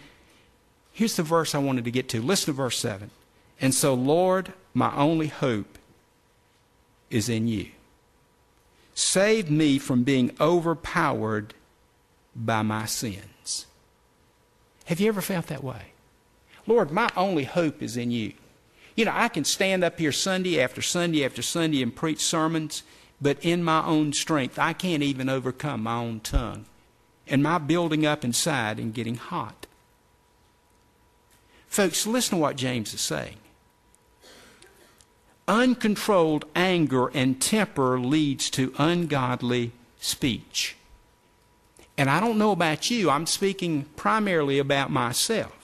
Here's 0.94 1.16
the 1.16 1.24
verse 1.24 1.54
I 1.54 1.60
wanted 1.60 1.86
to 1.86 1.92
get 1.92 2.10
to. 2.10 2.22
Listen 2.22 2.48
to 2.48 2.52
verse 2.54 2.78
7. 2.78 3.12
And 3.60 3.74
so, 3.74 3.94
Lord, 3.94 4.54
my 4.74 4.96
only 4.96 5.28
hope 5.28 5.78
is 7.10 7.30
in 7.30 7.48
you. 7.48 7.68
Save 8.94 9.50
me 9.50 9.78
from 9.78 10.04
being 10.04 10.36
overpowered 10.40 11.54
by 12.36 12.62
my 12.62 12.86
sins. 12.86 13.66
Have 14.86 15.00
you 15.00 15.08
ever 15.08 15.22
felt 15.22 15.48
that 15.48 15.64
way? 15.64 15.94
Lord, 16.68 16.92
my 16.92 17.10
only 17.16 17.44
hope 17.44 17.82
is 17.82 17.98
in 17.98 18.12
you. 18.12 18.34
You 18.96 19.06
know, 19.06 19.14
I 19.14 19.30
can 19.30 19.46
stand 19.46 19.84
up 19.84 20.00
here 20.00 20.12
Sunday 20.12 20.62
after 20.62 20.82
Sunday 20.82 21.24
after 21.26 21.42
Sunday 21.42 21.82
and 21.82 21.96
preach 21.96 22.20
sermons, 22.20 22.84
but 23.22 23.38
in 23.44 23.64
my 23.64 23.86
own 23.86 24.14
strength, 24.14 24.58
I 24.58 24.74
can't 24.74 25.04
even 25.04 25.30
overcome 25.30 25.84
my 25.84 25.96
own 25.96 26.20
tongue 26.22 26.66
and 27.28 27.44
my 27.44 27.58
building 27.58 28.06
up 28.06 28.24
inside 28.24 28.80
and 28.80 28.94
getting 28.94 29.16
hot. 29.16 29.68
Folks, 31.68 32.06
listen 32.06 32.38
to 32.38 32.42
what 32.42 32.56
James 32.56 32.94
is 32.94 33.02
saying. 33.02 33.38
Uncontrolled 35.48 36.46
anger 36.56 37.08
and 37.10 37.42
temper 37.42 38.00
leads 38.00 38.50
to 38.52 38.74
ungodly 38.78 39.72
speech. 40.00 40.76
And 41.98 42.10
I 42.10 42.20
don't 42.20 42.38
know 42.38 42.52
about 42.52 42.90
you, 42.90 43.10
I'm 43.10 43.26
speaking 43.26 43.86
primarily 43.96 44.60
about 44.60 44.90
myself 44.90 45.62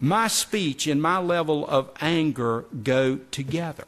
my 0.00 0.28
speech 0.28 0.86
and 0.86 1.02
my 1.02 1.18
level 1.18 1.66
of 1.66 1.90
anger 2.00 2.64
go 2.82 3.16
together. 3.30 3.86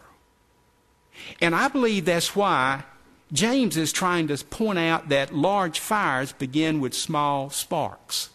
And 1.41 1.55
I 1.55 1.69
believe 1.69 2.05
that's 2.05 2.35
why 2.37 2.85
James 3.33 3.77
is 3.77 3.93
trying 3.93 4.29
to 4.29 4.45
point 4.45 4.79
out 4.79 5.09
that 5.09 5.35
large 5.35 5.79
fires 5.79 6.33
begin 6.33 6.81
with 6.81 6.95
small 6.95 7.51
sparks. 7.51 8.31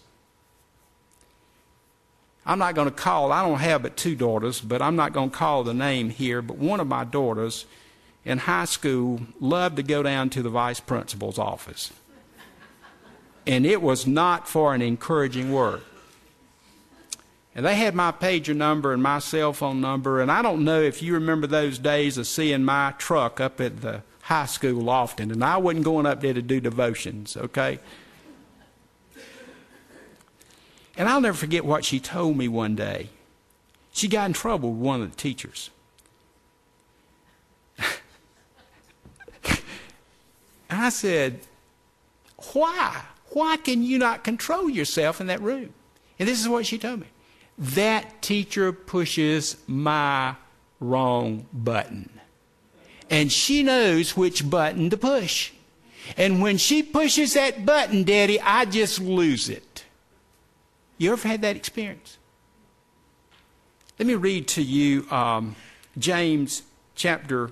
I'm 2.45 2.59
not 2.59 2.75
going 2.75 2.87
to 2.87 2.93
call, 2.93 3.31
I 3.31 3.41
don't 3.41 3.59
have 3.59 3.81
but 3.81 3.97
two 3.97 4.15
daughters, 4.15 4.61
but 4.61 4.81
I'm 4.81 4.95
not 4.95 5.13
going 5.13 5.31
to 5.31 5.35
call 5.35 5.63
the 5.63 5.73
name 5.73 6.11
here, 6.11 6.41
but 6.41 6.57
one 6.57 6.79
of 6.79 6.87
my 6.87 7.03
daughters 7.03 7.65
in 8.23 8.39
high 8.39 8.65
school 8.65 9.21
loved 9.39 9.77
to 9.77 9.83
go 9.83 10.03
down 10.03 10.29
to 10.31 10.43
the 10.43 10.49
vice 10.49 10.79
principal's 10.79 11.39
office. 11.39 11.91
And 13.47 13.65
it 13.65 13.81
was 13.81 14.07
not 14.07 14.47
for 14.47 14.73
an 14.73 14.81
encouraging 14.81 15.51
word. 15.51 15.81
And 17.55 17.65
they 17.65 17.75
had 17.75 17.95
my 17.95 18.11
pager 18.11 18.53
number 18.53 18.91
and 18.91 19.01
my 19.01 19.19
cell 19.19 19.53
phone 19.53 19.79
number. 19.79 20.21
And 20.21 20.29
I 20.29 20.41
don't 20.41 20.65
know 20.65 20.81
if 20.81 21.01
you 21.01 21.13
remember 21.13 21.47
those 21.47 21.79
days 21.79 22.17
of 22.17 22.27
seeing 22.27 22.65
my 22.65 22.93
truck 22.97 23.39
up 23.39 23.61
at 23.61 23.81
the 23.81 24.03
high 24.23 24.45
school 24.45 24.89
often. 24.89 25.31
And 25.31 25.41
I 25.41 25.55
wasn't 25.55 25.85
going 25.85 26.05
up 26.05 26.19
there 26.19 26.33
to 26.33 26.41
do 26.41 26.59
devotions, 26.59 27.37
okay? 27.37 27.79
And 30.97 31.07
I'll 31.07 31.21
never 31.21 31.37
forget 31.37 31.63
what 31.63 31.85
she 31.85 31.99
told 31.99 32.35
me 32.35 32.49
one 32.49 32.75
day. 32.75 33.09
She 33.93 34.09
got 34.09 34.25
in 34.25 34.33
trouble 34.33 34.71
with 34.71 34.81
one 34.81 35.01
of 35.01 35.11
the 35.11 35.17
teachers. 35.17 35.69
and 37.77 37.87
I 40.69 40.89
said, 40.89 41.39
Why? 42.51 43.01
Why 43.29 43.55
can 43.57 43.81
you 43.81 43.97
not 43.97 44.25
control 44.25 44.69
yourself 44.69 45.21
in 45.21 45.27
that 45.27 45.41
room? 45.41 45.73
And 46.19 46.27
this 46.27 46.41
is 46.41 46.49
what 46.49 46.65
she 46.65 46.77
told 46.77 46.99
me 46.99 47.07
that 47.57 48.21
teacher 48.21 48.71
pushes 48.71 49.57
my 49.67 50.35
wrong 50.79 51.45
button. 51.53 52.09
And 53.09 53.31
she 53.31 53.63
knows 53.63 54.17
which 54.17 54.49
button 54.49 54.89
to 54.89 54.97
push. 54.97 55.51
And 56.17 56.41
when 56.41 56.57
she 56.57 56.83
pushes 56.83 57.33
that 57.33 57.65
button, 57.65 58.03
Daddy, 58.03 58.39
I 58.39 58.65
just 58.65 58.99
lose 58.99 59.49
it. 59.49 59.85
You 60.97 61.11
ever 61.11 61.27
had 61.27 61.41
that 61.41 61.55
experience? 61.55 62.17
Let 63.99 64.07
me 64.07 64.15
read 64.15 64.47
to 64.49 64.61
you 64.61 65.09
um, 65.09 65.55
James 65.97 66.63
chapter. 66.95 67.51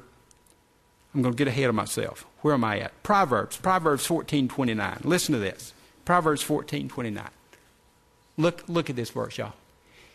I'm 1.13 1.21
going 1.21 1.33
to 1.33 1.37
get 1.37 1.47
ahead 1.47 1.69
of 1.69 1.75
myself. 1.75 2.25
Where 2.41 2.53
am 2.53 2.63
I 2.63 2.79
at? 2.79 3.03
Proverbs. 3.03 3.57
Proverbs 3.57 4.07
14:29. 4.07 5.05
Listen 5.05 5.33
to 5.33 5.39
this. 5.39 5.73
Proverbs 6.05 6.43
14:29. 6.43 7.27
Look, 8.37 8.63
look 8.67 8.89
at 8.89 8.95
this 8.95 9.11
verse, 9.11 9.37
y'all. 9.37 9.53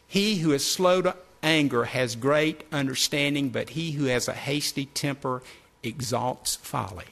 He 0.09 0.37
who 0.37 0.53
is 0.53 0.69
slow 0.69 1.03
to 1.03 1.15
anger 1.43 1.85
has 1.85 2.17
great 2.17 2.65
understanding, 2.73 3.51
but 3.51 3.71
he 3.71 3.93
who 3.93 4.07
has 4.07 4.27
a 4.27 4.33
hasty 4.33 4.87
temper 4.87 5.43
exalts 5.83 6.57
folly. 6.57 7.05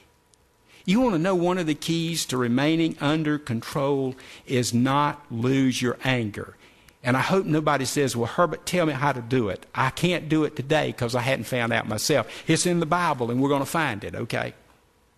You 0.83 1.01
want 1.01 1.15
to 1.15 1.19
know 1.19 1.35
one 1.35 1.57
of 1.57 1.67
the 1.67 1.75
keys 1.75 2.25
to 2.27 2.37
remaining 2.37 2.97
under 2.99 3.37
control 3.37 4.15
is 4.45 4.73
not 4.73 5.23
lose 5.29 5.81
your 5.81 5.97
anger. 6.03 6.55
And 7.03 7.15
I 7.15 7.21
hope 7.21 7.45
nobody 7.45 7.85
says, 7.85 8.15
Well, 8.15 8.27
Herbert, 8.27 8.65
tell 8.65 8.85
me 8.85 8.93
how 8.93 9.11
to 9.11 9.21
do 9.21 9.49
it. 9.49 9.65
I 9.75 9.91
can't 9.91 10.27
do 10.27 10.43
it 10.43 10.55
today 10.55 10.87
because 10.87 11.13
I 11.13 11.21
hadn't 11.21 11.45
found 11.45 11.71
out 11.71 11.87
myself. 11.87 12.27
It's 12.47 12.65
in 12.65 12.79
the 12.79 12.85
Bible, 12.85 13.29
and 13.29 13.41
we're 13.41 13.49
going 13.49 13.61
to 13.61 13.65
find 13.65 14.03
it, 14.03 14.15
okay? 14.15 14.53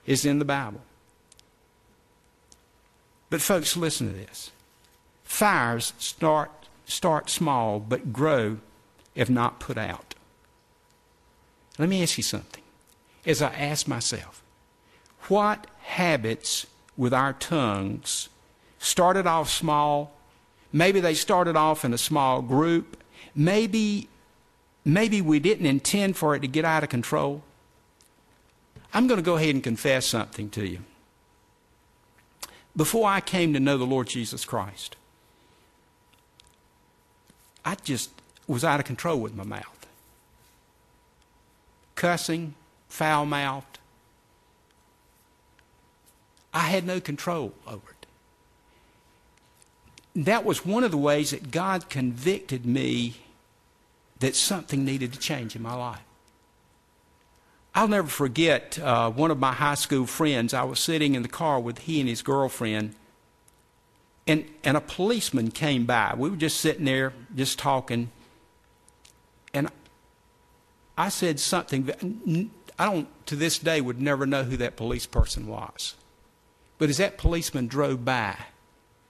It's 0.05 0.25
in 0.25 0.39
the 0.39 0.45
Bible. 0.45 0.81
But, 3.29 3.41
folks, 3.41 3.77
listen 3.77 4.07
to 4.07 4.13
this. 4.13 4.51
Fires 5.23 5.93
start 5.99 6.51
start 6.89 7.29
small 7.29 7.79
but 7.79 8.11
grow 8.11 8.57
if 9.15 9.29
not 9.29 9.59
put 9.59 9.77
out. 9.77 10.15
Let 11.77 11.87
me 11.87 12.01
ask 12.03 12.17
you 12.17 12.23
something. 12.23 12.63
As 13.25 13.41
I 13.41 13.53
ask 13.53 13.87
myself, 13.87 14.41
what 15.27 15.67
habits 15.81 16.65
with 16.97 17.13
our 17.13 17.33
tongues 17.33 18.29
started 18.79 19.27
off 19.27 19.49
small? 19.49 20.11
Maybe 20.73 20.99
they 20.99 21.13
started 21.13 21.55
off 21.55 21.85
in 21.85 21.93
a 21.93 21.97
small 21.97 22.41
group. 22.41 23.01
Maybe, 23.35 24.09
maybe 24.83 25.21
we 25.21 25.39
didn't 25.39 25.65
intend 25.65 26.17
for 26.17 26.35
it 26.35 26.41
to 26.41 26.47
get 26.47 26.65
out 26.65 26.83
of 26.83 26.89
control. 26.89 27.43
I'm 28.93 29.07
going 29.07 29.19
to 29.19 29.25
go 29.25 29.37
ahead 29.37 29.53
and 29.53 29.63
confess 29.63 30.05
something 30.05 30.49
to 30.51 30.67
you. 30.67 30.79
Before 32.75 33.07
I 33.07 33.19
came 33.19 33.53
to 33.53 33.59
know 33.59 33.77
the 33.77 33.85
Lord 33.85 34.07
Jesus 34.07 34.45
Christ, 34.45 34.95
I 37.65 37.75
just 37.75 38.11
was 38.47 38.63
out 38.63 38.79
of 38.79 38.85
control 38.85 39.19
with 39.19 39.35
my 39.35 39.43
mouth. 39.43 39.87
Cussing, 41.95 42.55
foul 42.87 43.25
mouthed. 43.25 43.79
I 46.53 46.61
had 46.61 46.85
no 46.85 46.99
control 46.99 47.53
over 47.67 47.91
it. 47.91 48.05
That 50.25 50.43
was 50.43 50.65
one 50.65 50.83
of 50.83 50.91
the 50.91 50.97
ways 50.97 51.31
that 51.31 51.51
God 51.51 51.89
convicted 51.89 52.65
me 52.65 53.17
that 54.19 54.35
something 54.35 54.83
needed 54.83 55.13
to 55.13 55.19
change 55.19 55.55
in 55.55 55.61
my 55.61 55.75
life. 55.75 56.01
I'll 57.75 57.87
never 57.87 58.07
forget 58.07 58.79
uh, 58.79 59.11
one 59.11 59.31
of 59.31 59.39
my 59.39 59.53
high 59.53 59.75
school 59.75 60.05
friends. 60.05 60.53
I 60.53 60.63
was 60.63 60.79
sitting 60.79 61.15
in 61.15 61.21
the 61.21 61.29
car 61.29 61.59
with 61.59 61.79
he 61.79 61.99
and 61.99 62.09
his 62.09 62.21
girlfriend, 62.21 62.95
and, 64.29 64.45
and 64.63 64.77
a 64.77 64.81
policeman 64.81 65.49
came 65.49 65.87
by. 65.87 66.13
We 66.15 66.29
were 66.29 66.35
just 66.35 66.61
sitting 66.61 66.85
there, 66.85 67.13
just 67.35 67.57
talking, 67.57 68.11
and 69.55 69.69
I 70.95 71.09
said 71.09 71.39
something 71.39 71.85
that 71.85 71.99
I 72.77 72.85
don't, 72.85 73.07
to 73.25 73.35
this 73.35 73.57
day, 73.57 73.81
would 73.81 73.99
never 73.99 74.27
know 74.27 74.43
who 74.43 74.55
that 74.57 74.75
police 74.77 75.07
person 75.07 75.47
was. 75.47 75.95
But 76.77 76.89
as 76.89 76.97
that 76.97 77.17
policeman 77.17 77.65
drove 77.65 78.05
by, 78.05 78.37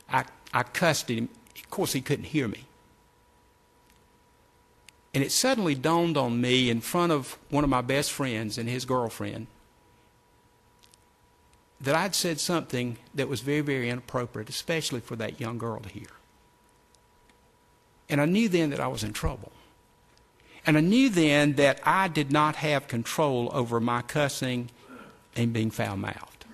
I, 0.10 0.24
I 0.54 0.64
cussed 0.64 1.12
at 1.12 1.18
him. 1.18 1.30
Of 1.54 1.70
course, 1.70 1.92
he 1.92 2.00
couldn't 2.00 2.26
hear 2.26 2.48
me. 2.48 2.66
And 5.14 5.22
it 5.22 5.34
suddenly 5.34 5.76
dawned 5.76 6.16
on 6.16 6.40
me 6.40 6.70
in 6.70 6.80
front 6.80 7.12
of 7.12 7.38
one 7.50 7.66
of 7.66 7.70
my 7.70 7.82
best 7.82 8.14
friends 8.14 8.58
and 8.58 8.70
his 8.70 8.86
girlfriend 8.86 9.48
that 11.82 11.96
I'd 11.96 12.16
said 12.16 12.40
something 12.40 12.98
that 13.16 13.30
was 13.30 13.42
very, 13.42 13.62
very 13.62 13.90
inappropriate, 13.90 14.50
especially 14.50 15.00
for 15.00 15.16
that 15.16 15.40
young 15.40 15.58
girl 15.58 15.80
to 15.80 15.90
hear. 15.90 16.08
And 18.10 18.20
I 18.20 18.26
knew 18.26 18.50
then 18.50 18.72
that 18.72 18.80
I 18.80 18.88
was 18.88 19.04
in 19.04 19.14
trouble. 19.14 19.52
And 20.66 20.78
I 20.78 20.82
knew 20.82 21.10
then 21.10 21.54
that 21.54 21.80
I 21.86 22.08
did 22.08 22.32
not 22.32 22.58
have 22.58 22.88
control 22.88 23.50
over 23.54 23.80
my 23.80 24.02
cussing 24.02 24.70
and 25.36 25.54
being 25.54 25.72
foul 25.72 25.96
mouthed. 25.96 26.46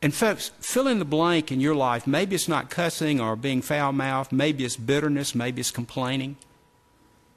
And 0.00 0.14
folks, 0.14 0.52
fill 0.60 0.86
in 0.86 0.98
the 0.98 1.04
blank 1.04 1.50
in 1.50 1.60
your 1.60 1.74
life. 1.74 2.06
Maybe 2.06 2.34
it's 2.34 2.48
not 2.48 2.70
cussing 2.70 3.20
or 3.20 3.34
being 3.36 3.62
foul 3.62 3.92
mouthed. 3.92 4.32
Maybe 4.32 4.64
it's 4.64 4.76
bitterness. 4.76 5.34
Maybe 5.34 5.60
it's 5.60 5.70
complaining. 5.70 6.36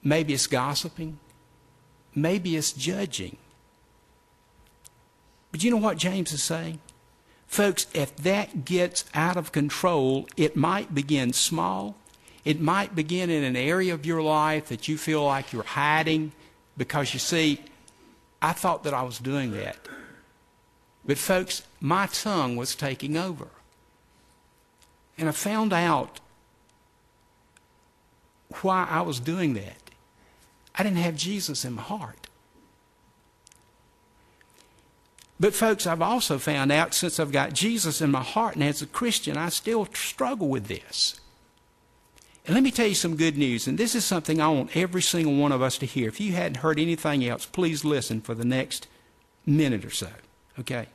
Maybe 0.03 0.33
it's 0.33 0.47
gossiping. 0.47 1.19
Maybe 2.13 2.55
it's 2.55 2.71
judging. 2.71 3.37
But 5.51 5.63
you 5.63 5.71
know 5.71 5.77
what 5.77 5.97
James 5.97 6.31
is 6.31 6.43
saying? 6.43 6.79
Folks, 7.47 7.87
if 7.93 8.15
that 8.17 8.63
gets 8.63 9.03
out 9.13 9.35
of 9.35 9.51
control, 9.51 10.27
it 10.37 10.55
might 10.55 10.95
begin 10.95 11.33
small. 11.33 11.97
It 12.45 12.61
might 12.61 12.95
begin 12.95 13.29
in 13.29 13.43
an 13.43 13.55
area 13.55 13.93
of 13.93 14.05
your 14.05 14.21
life 14.21 14.69
that 14.69 14.87
you 14.87 14.97
feel 14.97 15.25
like 15.25 15.51
you're 15.51 15.63
hiding 15.63 16.31
because 16.77 17.13
you 17.13 17.19
see, 17.19 17.59
I 18.41 18.53
thought 18.53 18.83
that 18.85 18.93
I 18.93 19.03
was 19.03 19.19
doing 19.19 19.51
that. 19.51 19.77
But, 21.05 21.17
folks, 21.17 21.63
my 21.79 22.07
tongue 22.07 22.55
was 22.55 22.73
taking 22.73 23.17
over. 23.17 23.49
And 25.17 25.27
I 25.27 25.33
found 25.33 25.73
out 25.73 26.19
why 28.61 28.87
I 28.89 29.01
was 29.01 29.19
doing 29.19 29.53
that. 29.55 29.91
I 30.75 30.83
didn't 30.83 30.97
have 30.99 31.15
Jesus 31.15 31.65
in 31.65 31.73
my 31.73 31.81
heart. 31.81 32.20
But, 35.41 35.55
folks, 35.55 35.87
I've 35.87 36.03
also 36.03 36.37
found 36.37 36.71
out 36.71 36.93
since 36.93 37.19
I've 37.19 37.31
got 37.31 37.53
Jesus 37.53 37.99
in 37.99 38.11
my 38.11 38.21
heart, 38.21 38.53
and 38.53 38.63
as 38.63 38.83
a 38.83 38.85
Christian, 38.85 39.37
I 39.37 39.49
still 39.49 39.87
struggle 39.91 40.47
with 40.47 40.67
this. 40.67 41.19
And 42.45 42.53
let 42.53 42.61
me 42.61 42.69
tell 42.69 42.85
you 42.85 42.93
some 42.93 43.15
good 43.15 43.39
news, 43.39 43.65
and 43.65 43.75
this 43.75 43.95
is 43.95 44.05
something 44.05 44.39
I 44.39 44.49
want 44.49 44.77
every 44.77 45.01
single 45.01 45.35
one 45.35 45.51
of 45.51 45.63
us 45.63 45.79
to 45.79 45.87
hear. 45.87 46.09
If 46.09 46.21
you 46.21 46.33
hadn't 46.33 46.57
heard 46.57 46.79
anything 46.79 47.25
else, 47.25 47.47
please 47.47 47.83
listen 47.83 48.21
for 48.21 48.35
the 48.35 48.45
next 48.45 48.87
minute 49.43 49.83
or 49.83 49.89
so. 49.89 50.09
Okay? 50.59 50.85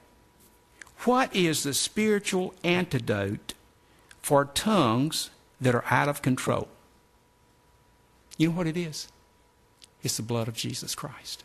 What 0.98 1.34
is 1.34 1.64
the 1.64 1.74
spiritual 1.74 2.54
antidote 2.62 3.54
for 4.22 4.44
tongues 4.44 5.30
that 5.60 5.74
are 5.74 5.84
out 5.90 6.08
of 6.08 6.22
control? 6.22 6.68
You 8.38 8.50
know 8.50 8.54
what 8.54 8.68
it 8.68 8.76
is? 8.76 9.08
It's 10.04 10.18
the 10.18 10.22
blood 10.22 10.46
of 10.46 10.54
Jesus 10.54 10.94
Christ. 10.94 11.42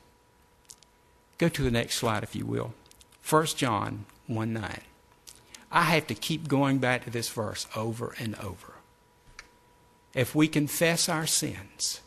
Go 1.39 1.49
to 1.49 1.63
the 1.63 1.71
next 1.71 1.95
slide, 1.95 2.21
if 2.21 2.35
you 2.35 2.45
will. 2.45 2.75
1 3.27 3.45
John 3.47 4.05
1 4.27 4.53
9. 4.53 4.81
I 5.71 5.83
have 5.83 6.07
to 6.07 6.15
keep 6.15 6.47
going 6.47 6.79
back 6.79 7.05
to 7.05 7.09
this 7.09 7.29
verse 7.29 7.67
over 7.75 8.13
and 8.19 8.35
over. 8.35 8.73
If 10.13 10.35
we 10.35 10.47
confess 10.47 11.07
our 11.07 11.25
sins, 11.25 12.01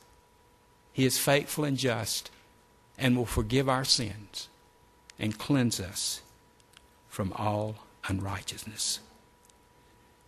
He 0.92 1.07
is 1.07 1.18
faithful 1.18 1.64
and 1.64 1.79
just 1.79 2.31
and 2.98 3.16
will 3.16 3.27
forgive 3.27 3.68
our 3.68 3.85
sins 3.85 4.48
and 5.18 5.38
cleanse 5.38 5.81
us 5.81 6.20
from 7.09 7.33
all 7.35 7.77
unrighteousness. 8.09 9.00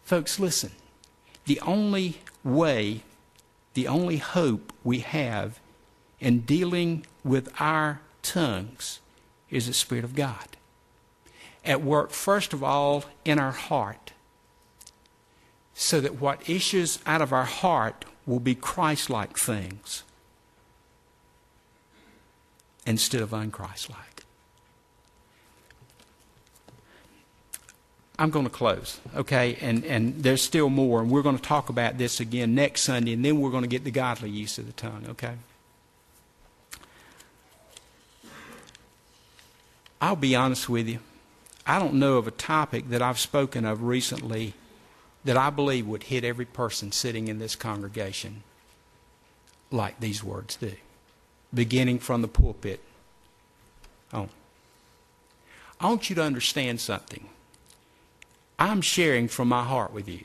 Folks, 0.02 0.38
listen. 0.38 0.72
The 1.44 1.60
only 1.60 2.20
way, 2.42 3.02
the 3.74 3.88
only 3.88 4.18
hope 4.18 4.72
we 4.82 5.00
have 5.00 5.60
in 6.20 6.40
dealing 6.40 7.04
with 7.22 7.52
our 7.60 8.00
tongues 8.22 9.00
is 9.50 9.66
the 9.66 9.72
Spirit 9.72 10.04
of 10.04 10.14
God. 10.14 10.56
At 11.66 11.82
work, 11.82 12.12
first 12.12 12.52
of 12.52 12.62
all, 12.62 13.04
in 13.24 13.38
our 13.38 13.50
heart, 13.50 14.12
so 15.74 16.00
that 16.00 16.20
what 16.20 16.48
issues 16.48 17.00
out 17.04 17.20
of 17.20 17.32
our 17.32 17.44
heart 17.44 18.04
will 18.24 18.40
be 18.40 18.54
Christ 18.54 19.10
like 19.10 19.36
things 19.36 20.04
instead 22.86 23.20
of 23.20 23.30
unchristlike. 23.30 24.22
I'm 28.18 28.30
going 28.30 28.46
to 28.46 28.50
close, 28.50 29.00
okay? 29.14 29.58
And, 29.60 29.84
and 29.84 30.22
there's 30.22 30.42
still 30.42 30.70
more, 30.70 31.02
and 31.02 31.10
we're 31.10 31.22
going 31.22 31.36
to 31.36 31.42
talk 31.42 31.68
about 31.68 31.98
this 31.98 32.20
again 32.20 32.54
next 32.54 32.82
Sunday, 32.82 33.12
and 33.12 33.24
then 33.24 33.40
we're 33.40 33.50
going 33.50 33.64
to 33.64 33.68
get 33.68 33.84
the 33.84 33.90
godly 33.90 34.30
use 34.30 34.56
of 34.56 34.66
the 34.66 34.72
tongue, 34.72 35.04
okay? 35.10 35.34
I'll 40.00 40.16
be 40.16 40.34
honest 40.34 40.68
with 40.68 40.88
you. 40.88 41.00
I 41.66 41.78
don't 41.78 41.94
know 41.94 42.16
of 42.16 42.28
a 42.28 42.32
topic 42.32 42.90
that 42.90 43.02
I've 43.02 43.18
spoken 43.18 43.64
of 43.64 43.82
recently 43.82 44.54
that 45.24 45.36
I 45.36 45.50
believe 45.50 45.86
would 45.86 46.04
hit 46.04 46.22
every 46.24 46.44
person 46.44 46.92
sitting 46.92 47.26
in 47.26 47.40
this 47.40 47.56
congregation 47.56 48.44
like 49.72 49.98
these 49.98 50.22
words 50.22 50.54
do, 50.56 50.72
beginning 51.52 51.98
from 51.98 52.22
the 52.22 52.28
pulpit 52.28 52.80
on. 54.12 54.28
I 55.80 55.88
want 55.88 56.08
you 56.08 56.16
to 56.16 56.22
understand 56.22 56.80
something. 56.80 57.28
I'm 58.58 58.80
sharing 58.80 59.28
from 59.28 59.48
my 59.48 59.64
heart 59.64 59.92
with 59.92 60.08
you. 60.08 60.24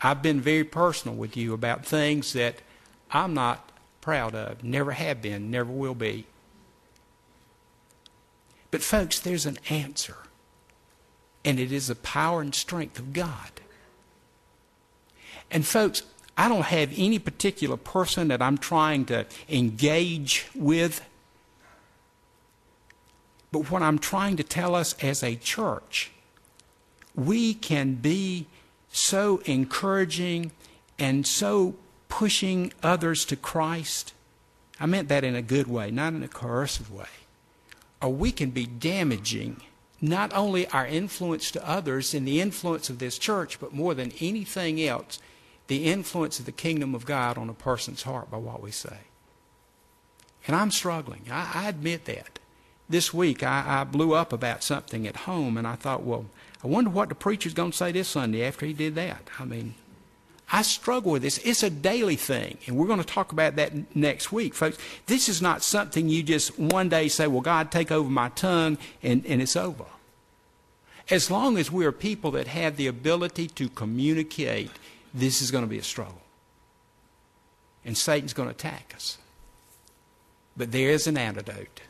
I've 0.00 0.22
been 0.22 0.40
very 0.40 0.64
personal 0.64 1.16
with 1.16 1.36
you 1.36 1.52
about 1.52 1.84
things 1.84 2.32
that 2.32 2.56
I'm 3.10 3.34
not 3.34 3.70
proud 4.00 4.34
of, 4.34 4.64
never 4.64 4.92
have 4.92 5.20
been, 5.20 5.50
never 5.50 5.70
will 5.70 5.94
be. 5.94 6.26
But, 8.70 8.82
folks, 8.82 9.18
there's 9.18 9.46
an 9.46 9.58
answer, 9.70 10.16
and 11.44 11.58
it 11.58 11.72
is 11.72 11.86
the 11.88 11.94
power 11.94 12.40
and 12.40 12.54
strength 12.54 12.98
of 12.98 13.12
God. 13.12 13.50
And, 15.50 15.66
folks, 15.66 16.02
I 16.36 16.48
don't 16.48 16.66
have 16.66 16.92
any 16.96 17.18
particular 17.18 17.76
person 17.76 18.28
that 18.28 18.42
I'm 18.42 18.58
trying 18.58 19.06
to 19.06 19.26
engage 19.48 20.46
with. 20.54 21.04
But 23.50 23.70
what 23.70 23.82
I'm 23.82 23.98
trying 23.98 24.36
to 24.36 24.44
tell 24.44 24.74
us 24.74 24.94
as 25.02 25.22
a 25.22 25.34
church, 25.36 26.10
we 27.14 27.54
can 27.54 27.94
be 27.94 28.46
so 28.90 29.40
encouraging 29.46 30.52
and 30.98 31.26
so 31.26 31.74
pushing 32.10 32.74
others 32.82 33.24
to 33.24 33.36
Christ. 33.36 34.12
I 34.78 34.84
meant 34.84 35.08
that 35.08 35.24
in 35.24 35.34
a 35.34 35.42
good 35.42 35.66
way, 35.66 35.90
not 35.90 36.12
in 36.12 36.22
a 36.22 36.28
coercive 36.28 36.92
way 36.92 37.08
or 38.00 38.10
we 38.10 38.32
can 38.32 38.50
be 38.50 38.66
damaging 38.66 39.62
not 40.00 40.32
only 40.32 40.68
our 40.68 40.86
influence 40.86 41.50
to 41.50 41.68
others 41.68 42.14
and 42.14 42.26
the 42.26 42.40
influence 42.40 42.88
of 42.88 42.98
this 42.98 43.18
church, 43.18 43.58
but 43.58 43.72
more 43.72 43.94
than 43.94 44.12
anything 44.20 44.80
else, 44.80 45.18
the 45.66 45.84
influence 45.84 46.38
of 46.38 46.46
the 46.46 46.52
kingdom 46.52 46.94
of 46.94 47.04
God 47.04 47.36
on 47.36 47.48
a 47.48 47.54
person's 47.54 48.04
heart 48.04 48.30
by 48.30 48.38
what 48.38 48.62
we 48.62 48.70
say. 48.70 48.98
And 50.46 50.56
I'm 50.56 50.70
struggling. 50.70 51.22
I, 51.30 51.50
I 51.54 51.68
admit 51.68 52.04
that. 52.06 52.38
This 52.88 53.12
week 53.12 53.42
I, 53.42 53.80
I 53.80 53.84
blew 53.84 54.14
up 54.14 54.32
about 54.32 54.62
something 54.62 55.06
at 55.06 55.16
home, 55.16 55.58
and 55.58 55.66
I 55.66 55.74
thought, 55.74 56.04
well, 56.04 56.26
I 56.64 56.68
wonder 56.68 56.90
what 56.90 57.10
the 57.10 57.14
preacher's 57.14 57.52
going 57.52 57.72
to 57.72 57.76
say 57.76 57.92
this 57.92 58.08
Sunday 58.08 58.44
after 58.44 58.64
he 58.64 58.72
did 58.72 58.94
that. 58.94 59.28
I 59.38 59.44
mean, 59.44 59.74
I 60.50 60.62
struggle 60.62 61.12
with 61.12 61.22
this. 61.22 61.38
It's 61.38 61.62
a 61.62 61.70
daily 61.70 62.16
thing, 62.16 62.58
and 62.66 62.76
we're 62.76 62.86
going 62.86 63.00
to 63.00 63.04
talk 63.04 63.32
about 63.32 63.56
that 63.56 63.94
next 63.94 64.32
week, 64.32 64.54
folks. 64.54 64.78
This 65.06 65.28
is 65.28 65.42
not 65.42 65.62
something 65.62 66.08
you 66.08 66.22
just 66.22 66.58
one 66.58 66.88
day 66.88 67.08
say, 67.08 67.26
Well, 67.26 67.42
God, 67.42 67.70
take 67.70 67.92
over 67.92 68.08
my 68.08 68.30
tongue, 68.30 68.78
and, 69.02 69.24
and 69.26 69.42
it's 69.42 69.56
over. 69.56 69.84
As 71.10 71.30
long 71.30 71.58
as 71.58 71.70
we 71.70 71.84
are 71.86 71.92
people 71.92 72.30
that 72.32 72.48
have 72.48 72.76
the 72.76 72.86
ability 72.86 73.48
to 73.48 73.68
communicate, 73.68 74.70
this 75.12 75.42
is 75.42 75.50
going 75.50 75.64
to 75.64 75.68
be 75.68 75.78
a 75.78 75.82
struggle. 75.82 76.22
And 77.84 77.96
Satan's 77.96 78.34
going 78.34 78.48
to 78.48 78.54
attack 78.54 78.92
us. 78.94 79.18
But 80.56 80.72
there 80.72 80.90
is 80.90 81.06
an 81.06 81.16
antidote 81.16 81.80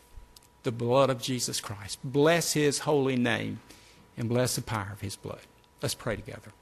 the 0.65 0.73
blood 0.73 1.09
of 1.09 1.23
Jesus 1.23 1.61
Christ. 1.61 1.99
Bless 2.05 2.53
his 2.53 2.81
holy 2.81 3.17
name 3.17 3.61
and 4.19 4.29
bless 4.29 4.57
the 4.57 4.61
power 4.61 4.91
of 4.93 5.01
his 5.01 5.17
blood. 5.17 5.41
Let's 5.81 5.95
pray 5.95 6.17
together. 6.17 6.53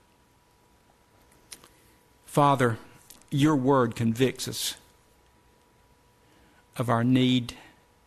Father, 2.37 2.76
your 3.30 3.57
word 3.57 3.97
convicts 3.97 4.47
us 4.47 4.74
of 6.76 6.91
our 6.91 7.03
need 7.03 7.55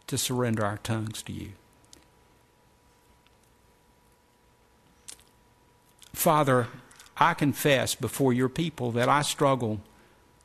to 0.06 0.20
surrender 0.20 0.64
our 0.64 0.78
tongues 0.78 1.24
to 1.24 1.34
you. 1.34 1.54
Father, 6.14 6.68
I 7.18 7.34
confess 7.34 7.96
before 7.96 8.32
your 8.32 8.50
people 8.50 8.92
that 8.92 9.10
I 9.10 9.24
struggle 9.24 9.82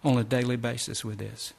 on 0.02 0.16
a 0.16 0.24
daily 0.24 0.56
basis 0.56 1.04
with 1.04 1.18
this. 1.18 1.52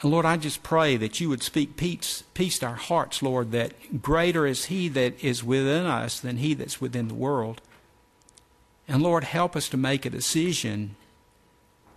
And 0.00 0.12
Lord, 0.12 0.24
I 0.24 0.36
just 0.36 0.62
pray 0.62 0.96
that 0.96 1.18
you 1.18 1.28
would 1.28 1.42
speak 1.42 1.76
peace, 1.76 2.22
peace 2.34 2.60
to 2.60 2.66
our 2.66 2.74
hearts, 2.76 3.20
Lord, 3.20 3.50
that 3.50 4.00
greater 4.00 4.46
is 4.46 4.66
He 4.66 4.86
that 4.90 5.24
is 5.24 5.42
within 5.42 5.86
us 5.86 6.20
than 6.20 6.36
He 6.36 6.54
that's 6.54 6.80
within 6.80 7.08
the 7.08 7.14
world. 7.14 7.60
And 8.86 9.02
Lord, 9.02 9.24
help 9.24 9.56
us 9.56 9.68
to 9.70 9.76
make 9.76 10.04
a 10.04 10.10
decision 10.10 10.96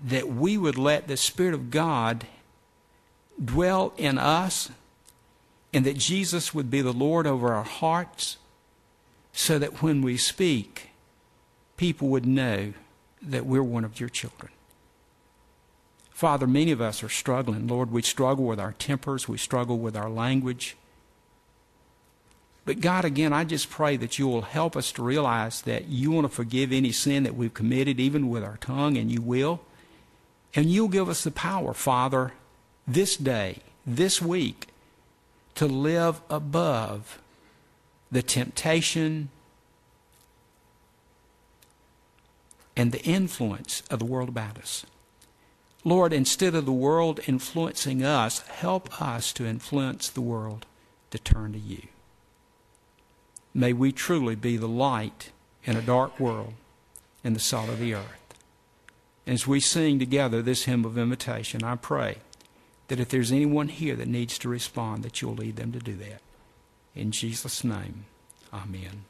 that 0.04 0.30
we 0.30 0.58
would 0.58 0.78
let 0.78 1.08
the 1.08 1.18
Spirit 1.18 1.54
of 1.54 1.70
God 1.70 2.26
dwell 3.44 3.94
in 3.98 4.18
us 4.18 4.70
and 5.74 5.86
that 5.86 5.98
Jesus 5.98 6.54
would 6.54 6.72
be 6.72 6.82
the 6.82 6.94
Lord 6.94 7.28
over 7.28 7.54
our 7.54 7.64
hearts 7.64 8.38
so 9.34 9.60
that 9.60 9.82
when 9.84 10.02
we 10.02 10.18
speak, 10.18 10.90
people 11.76 12.08
would 12.10 12.26
know 12.26 12.74
that 13.22 13.46
we're 13.46 13.64
one 13.64 13.84
of 13.84 14.00
your 14.00 14.10
children. 14.10 14.52
Father, 16.10 16.48
many 16.48 16.72
of 16.72 16.82
us 16.82 17.04
are 17.04 17.10
struggling. 17.10 17.68
Lord, 17.68 17.92
we 17.92 18.02
struggle 18.02 18.46
with 18.46 18.60
our 18.60 18.74
tempers, 18.74 19.28
we 19.28 19.38
struggle 19.38 19.78
with 19.78 19.96
our 19.96 20.10
language. 20.10 20.76
But 22.68 22.82
God, 22.82 23.05
again, 23.05 23.32
I 23.32 23.45
just 23.45 23.70
pray 23.70 23.95
that 23.95 24.20
you 24.20 24.28
will 24.28 24.41
help 24.41 24.76
us 24.76 24.91
to 24.91 25.01
realize 25.01 25.61
that 25.61 25.88
you 25.88 26.11
want 26.11 26.26
to 26.26 26.36
forgive 26.36 26.74
any 26.74 26.91
sin 26.91 27.24
that 27.24 27.34
we've 27.34 27.53
committed, 27.53 27.97
even 27.97 28.30
with 28.30 28.43
our 28.43 28.57
tongue, 28.57 28.97
and 28.97 29.09
you 29.09 29.22
will. 29.22 29.61
And 30.53 30.65
you'll 30.65 30.89
give 30.89 31.07
us 31.07 31.24
the 31.24 31.32
power, 31.32 31.74
Father, 31.74 32.34
this 32.86 33.15
day, 33.15 33.59
this 33.86 34.22
week, 34.22 34.68
to 35.55 35.65
live 35.65 36.20
above 36.30 37.22
the 38.11 38.22
temptation 38.22 39.30
and 42.76 42.91
the 42.91 43.03
influence 43.03 43.82
of 43.89 43.99
the 43.99 44.05
world 44.05 44.28
about 44.28 44.57
us. 44.57 44.86
Lord, 45.86 46.11
instead 46.11 46.53
of 46.53 46.65
the 46.65 46.74
world 46.74 47.22
influencing 47.28 48.03
us, 48.03 48.41
help 48.41 49.01
us 49.01 49.32
to 49.32 49.45
influence 49.45 50.09
the 50.09 50.20
world 50.20 50.65
to 51.11 51.18
turn 51.18 51.53
to 51.53 51.59
you. 51.59 51.88
May 53.58 53.74
we 53.74 53.91
truly 53.91 54.36
be 54.36 54.55
the 54.55 54.68
light 54.68 55.32
in 55.64 55.76
a 55.76 55.82
dark 55.82 56.20
world 56.20 56.53
and 57.24 57.36
the 57.36 57.39
salt 57.39 57.70
of 57.70 57.80
the 57.80 57.95
earth. 57.95 58.36
As 59.26 59.47
we 59.47 59.60
sing 59.60 59.97
together 59.97 60.43
this 60.43 60.66
hymn 60.66 60.86
of 60.86 60.95
invitation, 60.95 61.64
I 61.64 61.76
pray 61.76 62.18
that 62.88 62.99
if 62.99 63.10
there's 63.10 63.32
anyone 63.32 63.70
here 63.70 63.95
that 63.95 64.08
needs 64.08 64.38
to 64.38 64.47
respond, 64.47 65.01
that 65.01 65.24
you'll 65.24 65.34
lead 65.34 65.55
them 65.55 65.72
to 65.72 65.80
do 65.80 65.95
that. 65.95 66.22
In 66.93 67.10
Jesus' 67.10 67.64
name, 67.64 68.05
amen. 68.53 69.05